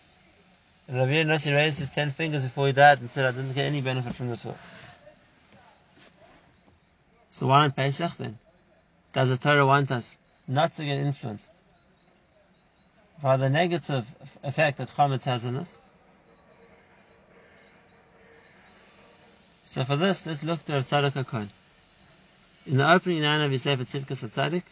Ravir 0.89 1.25
Nasi 1.25 1.51
raised 1.51 1.79
his 1.79 1.89
ten 1.89 2.11
fingers 2.11 2.43
before 2.43 2.67
he 2.67 2.73
died 2.73 2.99
and 2.99 3.09
said, 3.09 3.25
I 3.25 3.31
didn't 3.31 3.53
get 3.53 3.65
any 3.65 3.81
benefit 3.81 4.15
from 4.15 4.29
this 4.29 4.43
world. 4.43 4.57
So 7.31 7.47
why 7.47 7.65
not 7.65 7.75
Pesach 7.75 8.17
then? 8.17 8.37
Does 9.13 9.29
the 9.29 9.37
Torah 9.37 9.65
want 9.65 9.91
us 9.91 10.17
not 10.47 10.73
to 10.73 10.85
get 10.85 10.97
influenced 10.97 11.51
by 13.21 13.37
the 13.37 13.49
negative 13.49 14.05
effect 14.43 14.79
that 14.79 14.89
chametz 14.89 15.23
has 15.23 15.45
on 15.45 15.57
us? 15.57 15.79
So 19.65 19.85
for 19.85 19.95
this, 19.95 20.25
let's 20.25 20.43
look 20.43 20.65
to 20.65 20.73
Rav 20.73 20.85
Tzadok 20.85 21.11
HaKohen. 21.11 21.47
In 22.65 22.77
the 22.77 22.91
opening 22.91 23.23
line 23.23 23.41
of 23.41 23.51
Yisef 23.51 23.77
Tzidkas 23.77 24.27
HaTzadik, 24.27 24.63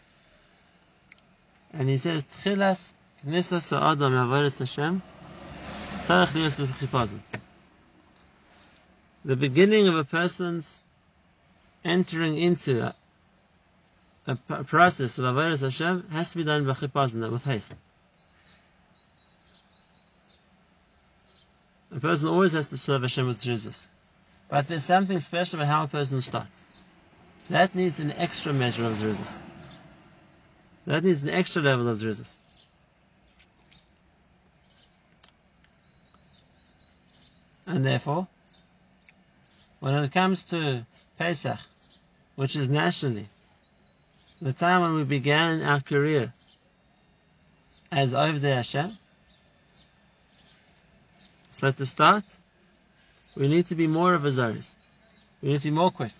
and 1.72 1.88
he 1.88 1.96
says, 1.96 2.24
Tchilas 2.24 2.92
knisas 3.26 3.70
ha'adam 3.70 4.12
avodas 4.12 4.58
Hashem 4.58 5.00
the 9.24 9.36
beginning 9.36 9.86
of 9.86 9.94
a 9.94 10.02
person's 10.02 10.82
entering 11.84 12.36
into 12.36 12.92
a, 14.26 14.36
a 14.48 14.64
process 14.64 15.20
of 15.20 15.24
Avodah 15.26 15.62
Hashem 15.62 16.08
has 16.10 16.32
to 16.32 16.38
be 16.38 16.42
done 16.42 16.66
by 16.66 16.72
chipazon, 16.72 17.30
with 17.30 17.44
haste. 17.44 17.76
A 21.94 22.00
person 22.00 22.26
always 22.26 22.54
has 22.54 22.70
to 22.70 22.76
serve 22.76 23.02
Hashem 23.02 23.28
with 23.28 23.38
zrizus. 23.38 23.86
But 24.48 24.66
there's 24.66 24.84
something 24.84 25.20
special 25.20 25.60
about 25.60 25.68
how 25.68 25.84
a 25.84 25.86
person 25.86 26.20
starts. 26.20 26.66
that 27.50 27.76
needs 27.76 28.00
an 28.00 28.10
extra 28.10 28.52
measure 28.52 28.84
of 28.84 28.94
zruzas. 28.94 29.38
That 30.88 31.04
needs 31.04 31.22
an 31.22 31.28
extra 31.28 31.62
level 31.62 31.88
of 31.88 31.98
zruzas. 31.98 32.36
And 37.70 37.86
therefore, 37.86 38.26
when 39.78 39.94
it 39.94 40.10
comes 40.10 40.42
to 40.46 40.84
Pesach, 41.18 41.60
which 42.34 42.56
is 42.56 42.68
nationally 42.68 43.28
the 44.42 44.52
time 44.52 44.80
when 44.80 44.94
we 44.94 45.04
began 45.04 45.62
our 45.62 45.80
career 45.80 46.32
as 47.92 48.12
Ovdei 48.12 48.56
Hashem, 48.56 48.98
so 51.52 51.70
to 51.70 51.86
start, 51.86 52.24
we 53.36 53.46
need 53.46 53.68
to 53.68 53.76
be 53.76 53.86
more 53.86 54.14
of 54.14 54.24
a 54.24 54.30
Zoris. 54.30 54.74
We 55.40 55.50
need 55.50 55.60
to 55.60 55.68
be 55.68 55.76
more 55.76 55.92
quick. 55.92 56.14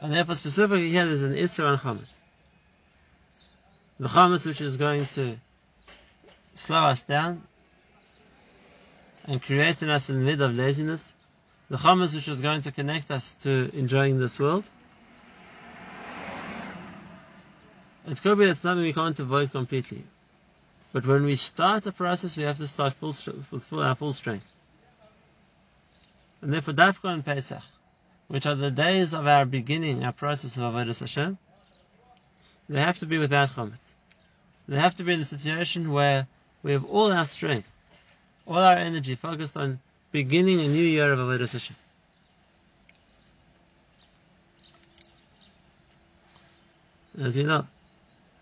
And 0.00 0.12
therefore 0.12 0.34
specifically 0.34 0.90
here 0.90 1.06
there's 1.06 1.22
an 1.22 1.34
Isser 1.34 1.66
on 1.66 1.78
Chometz. 1.78 2.18
The 4.00 4.08
Chometz 4.08 4.44
which 4.44 4.60
is 4.60 4.76
going 4.76 5.06
to 5.14 5.36
slow 6.56 6.86
us 6.86 7.02
down 7.02 7.46
and 9.26 9.42
creating 9.42 9.88
us 9.88 10.10
in 10.10 10.16
the 10.16 10.22
a 10.22 10.24
mid 10.24 10.40
of 10.40 10.54
laziness. 10.54 11.14
The 11.68 11.76
Chometz 11.76 12.14
which 12.14 12.28
is 12.28 12.40
going 12.40 12.62
to 12.62 12.72
connect 12.72 13.10
us 13.10 13.34
to 13.44 13.70
enjoying 13.74 14.18
this 14.18 14.40
world. 14.40 14.68
It 18.06 18.20
could 18.22 18.38
be 18.38 18.46
that 18.46 18.56
something 18.56 18.84
we 18.84 18.92
can't 18.92 19.18
avoid 19.20 19.52
completely. 19.52 20.04
But 20.92 21.06
when 21.06 21.24
we 21.24 21.36
start 21.36 21.86
a 21.86 21.92
process, 21.92 22.36
we 22.36 22.42
have 22.42 22.56
to 22.56 22.66
start 22.66 22.94
full, 22.94 23.14
with 23.52 23.64
full, 23.66 23.80
our 23.80 23.94
full 23.94 24.12
strength. 24.12 24.48
And 26.42 26.52
therefore, 26.52 26.74
Dafka 26.74 27.12
and 27.12 27.24
Pesach, 27.24 27.62
which 28.26 28.46
are 28.46 28.56
the 28.56 28.70
days 28.70 29.14
of 29.14 29.26
our 29.26 29.44
beginning, 29.44 30.04
our 30.04 30.12
process 30.12 30.56
of 30.56 30.62
Avodah 30.62 30.98
Hashem, 30.98 31.38
they 32.68 32.80
have 32.80 32.98
to 33.00 33.06
be 33.06 33.18
without 33.18 33.50
chometz. 33.50 33.92
They 34.66 34.78
have 34.78 34.94
to 34.96 35.04
be 35.04 35.12
in 35.12 35.20
a 35.20 35.24
situation 35.24 35.92
where 35.92 36.26
we 36.62 36.72
have 36.72 36.84
all 36.84 37.12
our 37.12 37.26
strength, 37.26 37.70
all 38.50 38.58
our 38.58 38.76
energy 38.76 39.14
focused 39.14 39.56
on 39.56 39.78
beginning 40.10 40.60
a 40.60 40.66
new 40.66 40.82
year 40.82 41.12
of 41.12 41.20
Avodah 41.20 41.50
Hashem. 41.50 41.76
As 47.20 47.36
you 47.36 47.44
know, 47.44 47.64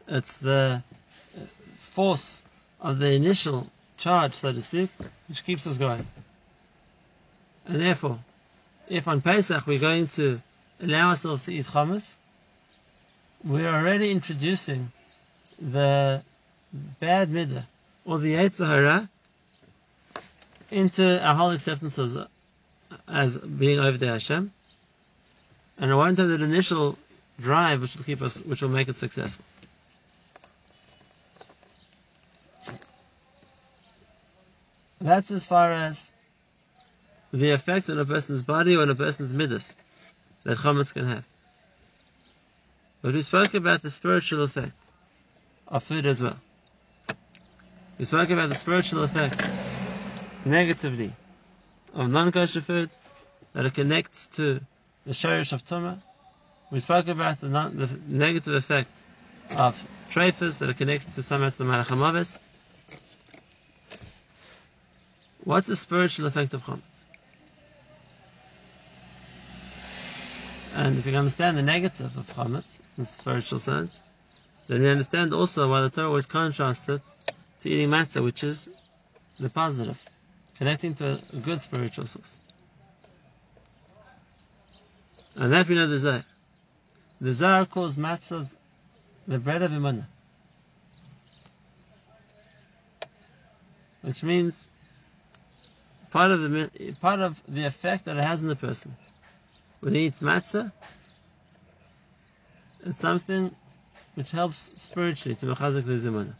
it's 0.06 0.38
the 0.38 0.82
force 1.76 2.42
of 2.80 2.98
the 2.98 3.12
initial 3.12 3.66
charge, 3.98 4.32
so 4.32 4.50
to 4.50 4.62
speak, 4.62 4.88
which 5.28 5.44
keeps 5.44 5.66
us 5.66 5.76
going. 5.76 6.06
And 7.66 7.80
therefore, 7.80 8.18
if 8.88 9.08
on 9.08 9.20
Pesach 9.20 9.66
we're 9.66 9.78
going 9.78 10.06
to 10.08 10.40
allow 10.80 11.10
ourselves 11.10 11.44
to 11.44 11.54
eat 11.54 11.66
chametz, 11.66 12.14
we're 13.44 13.68
already 13.68 14.10
introducing 14.10 14.90
the 15.60 16.22
bad 16.98 17.28
midah 17.28 17.64
or 18.06 18.18
the 18.18 18.34
Yetzer 18.34 18.66
Hara 18.66 19.08
into 20.70 21.24
our 21.24 21.34
whole 21.34 21.50
acceptance 21.50 21.98
as, 21.98 22.16
as 23.06 23.38
being 23.38 23.78
ovdei 23.78 24.08
Hashem, 24.08 24.52
and 25.78 25.90
it 25.90 25.94
won't 25.94 26.18
have 26.18 26.28
that 26.28 26.40
initial 26.40 26.98
drive 27.40 27.80
which 27.80 27.96
will 27.96 28.04
keep 28.04 28.22
us, 28.22 28.38
which 28.40 28.62
will 28.62 28.68
make 28.68 28.88
it 28.88 28.96
successful. 28.96 29.44
That's 35.00 35.30
as 35.30 35.46
far 35.46 35.72
as 35.72 36.10
the 37.32 37.50
effect 37.52 37.88
on 37.88 37.98
a 37.98 38.04
person's 38.04 38.42
body 38.42 38.76
or 38.76 38.82
on 38.82 38.90
a 38.90 38.94
person's 38.94 39.32
midas 39.32 39.76
that 40.44 40.58
chametz 40.58 40.92
can 40.92 41.06
have. 41.06 41.24
But 43.00 43.14
we 43.14 43.22
spoke 43.22 43.54
about 43.54 43.82
the 43.82 43.90
spiritual 43.90 44.42
effect 44.42 44.72
of 45.68 45.84
food 45.84 46.04
as 46.04 46.20
well. 46.20 46.36
We 47.98 48.06
spoke 48.06 48.30
about 48.30 48.48
the 48.48 48.54
spiritual 48.56 49.04
effect 49.04 49.57
negatively 50.44 51.12
of 51.94 52.10
non-kosher 52.10 52.60
food 52.60 52.90
that 53.52 53.66
it 53.66 53.74
connects 53.74 54.28
to 54.28 54.60
the 55.06 55.12
shorish 55.12 55.52
of 55.52 55.64
tumah. 55.64 56.00
We 56.70 56.80
spoke 56.80 57.08
about 57.08 57.40
the, 57.40 57.48
non, 57.48 57.76
the 57.76 57.88
negative 58.06 58.54
effect 58.54 58.90
of 59.56 59.82
treifas 60.10 60.58
that 60.58 60.68
it 60.68 60.76
connects 60.76 61.14
to 61.14 61.22
some 61.22 61.42
of 61.42 61.56
the 61.56 61.64
Malach 61.64 61.86
HaMavet. 61.86 62.38
What's 65.44 65.66
the 65.66 65.76
spiritual 65.76 66.26
effect 66.26 66.52
of 66.52 66.62
chametz? 66.62 66.82
And 70.74 70.98
if 70.98 71.06
you 71.06 71.12
can 71.12 71.20
understand 71.20 71.56
the 71.56 71.62
negative 71.62 72.16
of 72.16 72.30
chametz 72.34 72.80
in 72.98 73.06
spiritual 73.06 73.58
sense, 73.58 74.00
then 74.68 74.82
we 74.82 74.88
understand 74.90 75.32
also 75.32 75.70
why 75.70 75.80
the 75.80 75.90
Torah 75.90 76.08
always 76.08 76.26
contrasts 76.26 76.88
it 76.90 77.00
to 77.60 77.70
eating 77.70 77.88
matzah, 77.88 78.22
which 78.22 78.44
is 78.44 78.68
the 79.40 79.48
positive, 79.48 79.98
connecting 80.58 80.94
to 80.94 81.20
a 81.32 81.36
good 81.36 81.60
spiritual 81.60 82.06
source. 82.06 82.40
And 85.36 85.52
that 85.52 85.68
we 85.68 85.76
know 85.76 85.86
the 85.86 85.98
Zohar. 85.98 86.24
The 87.20 87.32
Zohar 87.32 87.64
calls 87.64 87.96
matzah 87.96 88.48
the 89.28 89.38
bread 89.38 89.62
of 89.62 89.70
imunah. 89.70 90.06
Which 94.02 94.22
means 94.24 94.68
part 96.10 96.32
of 96.32 96.40
the 96.40 96.96
part 97.00 97.20
of 97.20 97.40
the 97.46 97.64
effect 97.64 98.06
that 98.06 98.16
it 98.16 98.24
has 98.24 98.42
on 98.42 98.48
the 98.48 98.56
person. 98.56 98.96
When 99.80 99.94
he 99.94 100.06
eats 100.06 100.20
matzah, 100.20 100.72
it's 102.84 102.98
something 102.98 103.54
which 104.14 104.30
helps 104.32 104.72
spiritually 104.76 105.36
to 105.36 105.46
mechazak 105.46 105.84
the 105.84 105.92
zimana. 105.92 106.34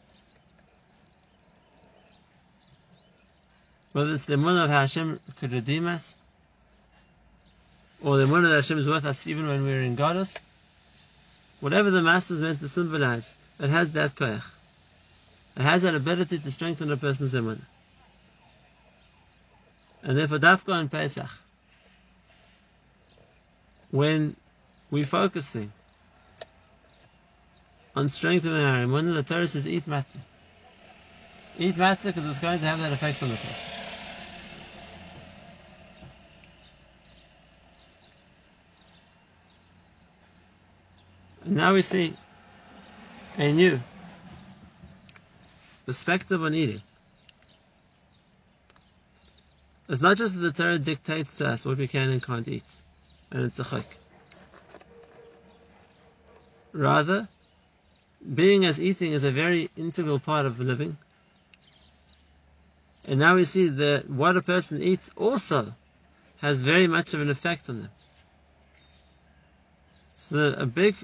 Whether 3.93 4.15
it's 4.15 4.27
the 4.27 4.35
imunah 4.35 4.65
of 4.65 4.71
Hashem 4.71 5.21
could 5.41 5.53
redeem 5.53 5.87
us, 5.87 6.19
or 8.03 8.19
the 8.19 8.27
imunah 8.27 8.51
that 8.51 8.57
Hashem 8.57 8.79
is 8.79 8.87
with 8.87 9.05
us 9.07 9.27
even 9.27 9.47
when 9.47 9.65
we're 9.65 9.83
in 9.83 9.95
Goddess, 9.95 10.35
whatever 11.61 11.91
the 11.91 12.01
matzah 12.01 12.33
is 12.33 12.41
meant 12.41 12.61
to 12.61 12.69
symbolize, 12.69 13.35
it 13.59 13.71
has 13.71 13.93
that 13.93 14.15
koyach. 14.15 14.45
It 15.57 15.63
has 15.63 15.83
that 15.83 15.95
ability 15.95 16.39
to 16.39 16.51
strengthen 16.51 16.93
a 16.93 16.97
person's 16.97 17.35
imunah. 17.35 17.65
And 20.03 20.17
therefore, 20.17 20.39
Dafka 20.39 20.73
and 20.75 20.91
Pesach, 20.91 21.31
when 23.91 24.37
we're 24.91 25.05
focusing 25.05 25.73
on 27.97 28.09
strengthening 28.09 28.63
our 28.63 28.85
imunah, 28.85 29.15
the 29.15 29.23
Torah 29.23 29.49
says 29.49 29.67
eat 29.67 29.87
matzah. 29.87 30.19
Eat 31.59 31.75
matzah 31.75 32.05
because 32.15 32.25
it's 32.31 32.39
going 32.39 32.61
to 32.61 32.67
have 32.67 32.79
that 32.81 32.93
effect 32.93 33.21
on 33.23 33.31
the 33.31 33.37
person. 33.37 33.73
And 41.45 41.57
now 41.57 41.75
we 41.75 41.83
see 41.83 42.15
a 43.37 43.53
new 43.53 43.81
perspective 45.85 46.43
on 46.43 46.55
eating. 46.55 46.81
It's 49.89 50.03
not 50.03 50.17
just 50.17 50.35
that 50.35 50.41
the 50.41 50.53
Torah 50.53 50.79
dictates 50.79 51.39
to 51.39 51.49
us 51.49 51.65
what 51.65 51.79
we 51.79 51.89
can 51.89 52.11
and 52.11 52.23
can't 52.23 52.47
eat, 52.47 52.77
and 53.33 53.45
it's 53.45 53.59
a 53.59 53.65
chok. 53.65 53.87
Rather, 56.73 57.27
being 58.35 58.65
as 58.65 58.81
eating 58.81 59.13
is 59.13 59.25
a 59.25 59.33
very 59.33 59.71
integral 59.77 60.21
part 60.21 60.47
of 60.47 60.61
living. 60.61 60.99
And 63.09 63.19
now 63.19 63.37
we 63.37 63.45
see 63.47 63.69
that 63.69 64.11
what 64.11 64.37
a 64.37 64.43
person 64.43 64.83
eats 64.83 65.11
also 65.17 65.73
has 66.43 66.61
very 66.61 66.87
much 66.87 67.15
of 67.15 67.23
an 67.23 67.31
effect 67.31 67.71
on 67.71 67.81
them. 67.83 67.91
So 70.19 70.53
a 70.53 70.67
big 70.67 70.95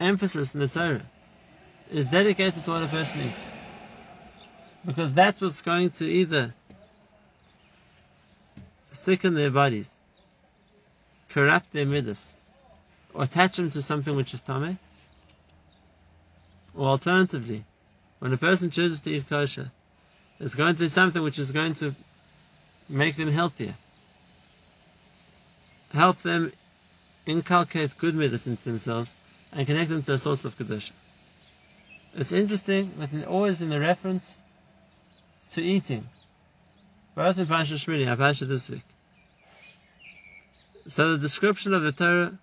emphasis 0.00 0.54
in 0.54 0.60
the 0.60 0.68
Torah 0.68 1.02
is 1.92 2.06
dedicated 2.06 2.64
to 2.64 2.70
what 2.70 2.82
a 2.82 2.86
person 2.86 3.20
eats. 3.20 3.50
Because 4.86 5.12
that's 5.12 5.38
what's 5.38 5.60
going 5.60 5.90
to 5.90 6.06
either 6.06 6.54
sicken 8.92 9.34
their 9.34 9.50
bodies, 9.50 9.94
corrupt 11.28 11.74
their 11.74 11.84
midas, 11.84 12.34
or 13.12 13.24
attach 13.24 13.58
them 13.58 13.70
to 13.72 13.82
something 13.82 14.16
which 14.16 14.32
is 14.32 14.40
tameh. 14.40 14.78
Or 16.74 16.86
alternatively, 16.86 17.64
when 18.18 18.32
a 18.32 18.38
person 18.38 18.70
chooses 18.70 19.02
to 19.02 19.10
eat 19.10 19.28
kosher, 19.28 19.70
it's 20.40 20.54
going 20.54 20.74
to 20.74 20.84
be 20.84 20.88
something 20.88 21.22
which 21.22 21.38
is 21.38 21.52
going 21.52 21.74
to 21.74 21.94
make 22.88 23.16
them 23.16 23.30
healthier, 23.30 23.74
help 25.92 26.20
them 26.22 26.52
inculcate 27.26 27.96
good 27.98 28.14
midas 28.14 28.46
into 28.46 28.62
themselves, 28.64 29.14
and 29.52 29.66
connect 29.66 29.90
them 29.90 30.02
to 30.02 30.12
a 30.12 30.18
source 30.18 30.44
of 30.44 30.56
kedusha. 30.58 30.92
It's 32.14 32.32
interesting 32.32 32.92
that 32.98 33.26
always 33.26 33.62
in 33.62 33.68
the 33.68 33.80
reference 33.80 34.38
to 35.50 35.62
eating, 35.62 36.06
both 37.14 37.38
in 37.38 37.46
Pasha 37.46 37.74
Shmini 37.74 38.06
and 38.06 38.18
Pasha 38.18 38.44
this 38.44 38.68
week, 38.68 38.84
So 40.88 41.12
the 41.12 41.18
description 41.18 41.74
of 41.74 41.82
the 41.82 41.92
Torah 41.92 42.38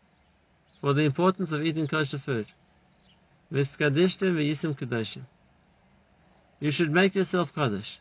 for 0.81 0.93
the 0.93 1.03
importance 1.03 1.51
of 1.51 1.63
eating 1.63 1.87
kosher 1.87 2.17
food. 2.17 2.45
V'skadishtem 3.51 4.35
v'yisim 4.35 4.75
kadoshim. 4.77 5.21
You 6.63 6.71
should 6.71 6.91
make 6.91 7.13
yourself 7.13 7.53
kaddish. 7.53 7.99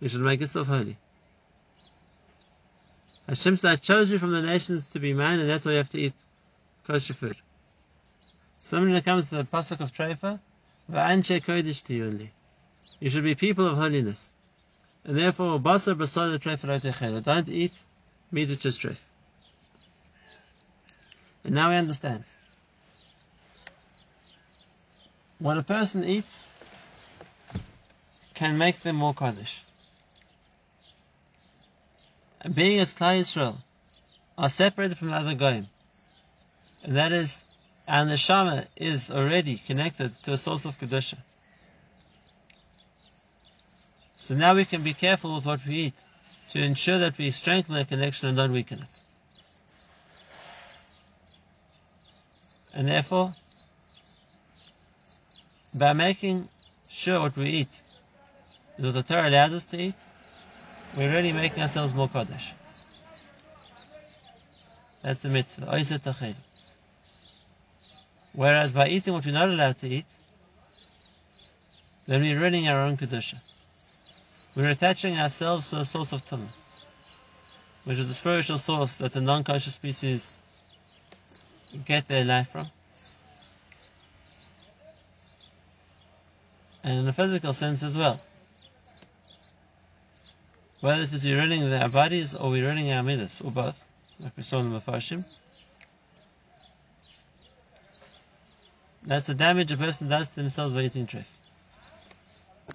You 0.00 0.10
should 0.10 0.20
make 0.20 0.40
yourself 0.40 0.66
holy. 0.66 0.98
Hashem 3.26 3.56
said, 3.56 3.70
I 3.72 3.76
chose 3.76 4.10
you 4.10 4.18
from 4.18 4.32
the 4.32 4.42
nations 4.42 4.88
to 4.88 4.98
be 4.98 5.14
mine, 5.14 5.38
and 5.38 5.48
that's 5.48 5.64
why 5.64 5.70
you 5.70 5.76
have 5.78 5.88
to 5.90 5.98
eat 5.98 6.12
kosher 6.86 7.14
food. 7.14 7.38
Somebody 8.60 8.92
that 8.92 9.06
comes 9.06 9.30
to 9.30 9.36
the 9.36 9.44
pasuk 9.44 9.80
of 9.80 9.94
Treifa, 9.94 10.38
v'anshei 10.92 11.40
kodesh 11.42 11.82
tihyun 11.82 12.18
li. 12.18 12.30
You 13.00 13.08
should 13.08 13.24
be 13.24 13.34
people 13.34 13.66
of 13.66 13.78
holiness. 13.78 14.30
And 15.04 15.16
therefore, 15.16 15.58
basar 15.58 15.94
basadeh 15.94 16.38
treifa 16.38 17.24
Don't 17.24 17.48
eat 17.48 17.82
meat 18.30 18.50
which 18.50 18.66
is 18.66 18.76
treif. 18.76 18.98
And 21.44 21.54
now 21.54 21.70
we 21.70 21.76
understand. 21.76 22.24
What 25.38 25.56
a 25.56 25.62
person 25.62 26.04
eats 26.04 26.46
can 28.40 28.56
make 28.56 28.80
them 28.80 28.96
more 28.96 29.12
Kaddish. 29.12 29.62
And 32.40 32.54
being 32.54 32.80
as 32.80 32.94
Klal 32.94 33.20
Yisrael 33.20 33.56
are 34.38 34.48
separated 34.48 34.96
from 34.96 35.08
the 35.08 35.14
other 35.14 35.34
goyim, 35.34 35.66
and 36.82 36.96
that 36.96 37.12
is, 37.12 37.44
our 37.86 38.06
neshama 38.06 38.66
is 38.76 39.10
already 39.10 39.58
connected 39.66 40.14
to 40.22 40.32
a 40.32 40.38
source 40.38 40.64
of 40.64 40.78
kedusha. 40.78 41.18
So 44.16 44.34
now 44.34 44.54
we 44.54 44.64
can 44.64 44.82
be 44.82 44.94
careful 44.94 45.34
with 45.34 45.44
what 45.44 45.60
we 45.66 45.74
eat 45.74 46.00
to 46.52 46.62
ensure 46.62 46.98
that 47.00 47.18
we 47.18 47.32
strengthen 47.32 47.74
that 47.74 47.88
connection 47.88 48.28
and 48.30 48.38
don't 48.38 48.52
weaken 48.52 48.78
it. 48.78 49.02
And 52.72 52.88
therefore, 52.88 53.34
by 55.74 55.92
making 55.92 56.48
sure 56.88 57.20
what 57.20 57.36
we 57.36 57.50
eat 57.50 57.82
is 58.80 58.86
what 58.86 58.94
the 58.94 59.02
Torah 59.02 59.28
allows 59.28 59.52
us 59.52 59.66
to 59.66 59.78
eat, 59.78 59.94
we're 60.96 61.12
really 61.12 61.32
making 61.32 61.62
ourselves 61.62 61.92
more 61.92 62.08
Kaddish. 62.08 62.54
That's 65.02 65.24
a 65.26 65.28
mitzvah. 65.28 66.34
Whereas 68.32 68.72
by 68.72 68.88
eating 68.88 69.12
what 69.12 69.26
we're 69.26 69.32
not 69.32 69.50
allowed 69.50 69.76
to 69.78 69.88
eat, 69.88 70.06
then 72.06 72.22
we're 72.22 72.38
ruining 72.40 72.68
our 72.68 72.80
own 72.80 72.96
Kedusha. 72.96 73.40
We're 74.56 74.70
attaching 74.70 75.18
ourselves 75.18 75.68
to 75.70 75.80
a 75.80 75.84
source 75.84 76.12
of 76.12 76.24
tumah, 76.24 76.48
which 77.84 77.98
is 77.98 78.08
the 78.08 78.14
spiritual 78.14 78.58
source 78.58 78.96
that 78.96 79.12
the 79.12 79.20
non-kosher 79.20 79.70
species 79.70 80.36
get 81.84 82.08
their 82.08 82.24
life 82.24 82.50
from. 82.50 82.66
And 86.82 87.00
in 87.00 87.08
a 87.08 87.12
physical 87.12 87.52
sense 87.52 87.82
as 87.82 87.98
well. 87.98 88.18
Whether 90.80 91.02
it 91.02 91.12
is 91.12 91.24
we're 91.24 91.36
running 91.36 91.72
our 91.72 91.88
bodies 91.88 92.34
or 92.34 92.50
we're 92.50 92.66
running 92.66 92.90
our 92.90 93.02
midas, 93.02 93.40
or 93.40 93.50
both, 93.50 93.78
like 94.18 94.36
we 94.36 94.42
saw 94.42 94.60
in 94.60 94.72
the 94.72 94.80
Mefarshim. 94.80 95.26
That's 99.02 99.26
the 99.26 99.34
damage 99.34 99.72
a 99.72 99.76
person 99.76 100.08
does 100.08 100.28
to 100.30 100.36
themselves 100.36 100.74
by 100.74 100.82
eating 100.82 101.06
treif. 101.06 101.24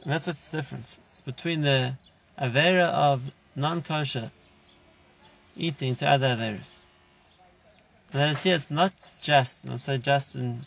And 0.04 0.12
that's 0.12 0.28
what's 0.28 0.50
the 0.50 0.58
difference 0.58 1.00
between 1.26 1.62
the 1.62 1.96
avera 2.40 2.90
of 2.90 3.24
non-kosher 3.56 4.32
eating 5.56 5.96
to 5.96 6.10
other 6.10 6.36
averas. 6.36 6.80
And 8.12 8.22
that 8.22 8.30
is 8.32 8.44
here, 8.44 8.56
it's 8.56 8.70
not 8.70 8.94
just, 9.22 9.58
and 9.64 9.72
I'll 9.72 9.78
say 9.78 9.98
just 9.98 10.36
in 10.36 10.66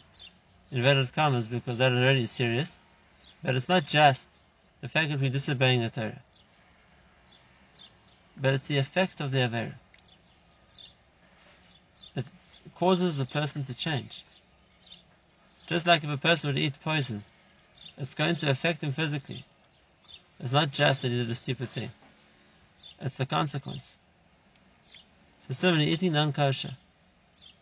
inverted 0.71 1.13
commas 1.13 1.49
because 1.49 1.79
that 1.79 1.93
already 1.93 2.23
is 2.23 2.31
serious, 2.31 2.79
but 3.43 3.55
it's 3.55 3.69
not 3.69 3.87
just 3.87 4.29
the 4.81 4.89
fact 4.89 5.11
that 5.11 5.21
we're 5.21 5.31
disobeying 5.31 5.83
the 5.83 5.91
Torah, 5.91 6.21
but 8.41 8.55
it's 8.55 8.67
the 8.67 8.79
effect 8.79 9.21
of 9.21 9.31
the 9.31 9.39
avera. 9.39 9.75
It 12.17 12.25
causes 12.77 13.21
a 13.21 13.27
person 13.27 13.65
to 13.65 13.75
change. 13.75 14.25
Just 15.67 15.87
like 15.87 16.05
if 16.05 16.11
a 16.11 16.17
person 16.17 16.49
would 16.49 16.59
eat 16.59 16.75
poison, 16.83 17.25
it's 17.97 18.15
going 18.15 18.37
to 18.37 18.51
affect 18.51 18.83
him 18.83 18.93
physically. 18.93 19.45
It's 20.41 20.53
not 20.53 20.71
just 20.71 21.03
that 21.03 21.09
he 21.09 21.17
did 21.17 21.31
a 21.31 21.35
stupid 21.35 21.69
thing. 21.69 21.91
It's 23.01 23.17
the 23.17 23.27
consequence. 23.27 23.97
So 25.47 25.55
similarly, 25.55 25.91
eating 25.91 26.13
non-kosher, 26.13 26.77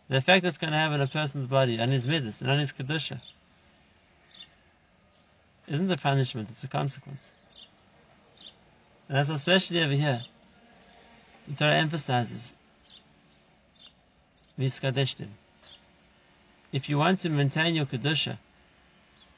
the 0.09 0.17
effect 0.17 0.43
that's 0.43 0.57
going 0.57 0.71
to 0.71 0.77
have 0.77 0.91
on 0.91 1.01
a 1.01 1.07
person's 1.07 1.47
body, 1.47 1.79
on 1.79 1.89
his 1.89 2.07
midas, 2.07 2.41
and 2.41 2.49
on 2.49 2.59
his 2.59 2.73
kedusha, 2.73 3.21
isn't 5.67 5.91
a 5.91 5.97
punishment, 5.97 6.49
it's 6.49 6.63
a 6.63 6.67
consequence. 6.67 7.31
And 9.09 9.17
that's 9.17 9.29
especially 9.29 9.81
over 9.83 9.93
here. 9.93 10.21
The 11.47 11.55
Torah 11.55 11.75
emphasizes, 11.75 12.53
Miskadeshtim. 14.59 15.29
If 16.71 16.89
you 16.89 16.97
want 16.97 17.21
to 17.21 17.29
maintain 17.29 17.75
your 17.75 17.85
kedusha, 17.85 18.37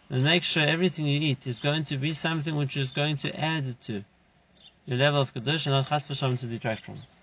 then 0.09 0.23
make 0.23 0.43
sure 0.43 0.63
everything 0.63 1.05
you 1.05 1.19
eat 1.19 1.45
is 1.45 1.59
going 1.59 1.85
to 1.85 1.97
be 1.97 2.13
something 2.13 2.55
which 2.55 2.75
is 2.75 2.91
going 2.91 3.17
to 3.17 3.39
add 3.39 3.79
to 3.81 4.03
your 4.87 4.97
level 4.97 5.21
of 5.21 5.33
kedusha 5.33 5.67
not 5.67 5.87
chas 5.87 6.07
to 6.07 6.47
detract 6.47 6.83
from 6.85 6.95
it. 6.95 7.18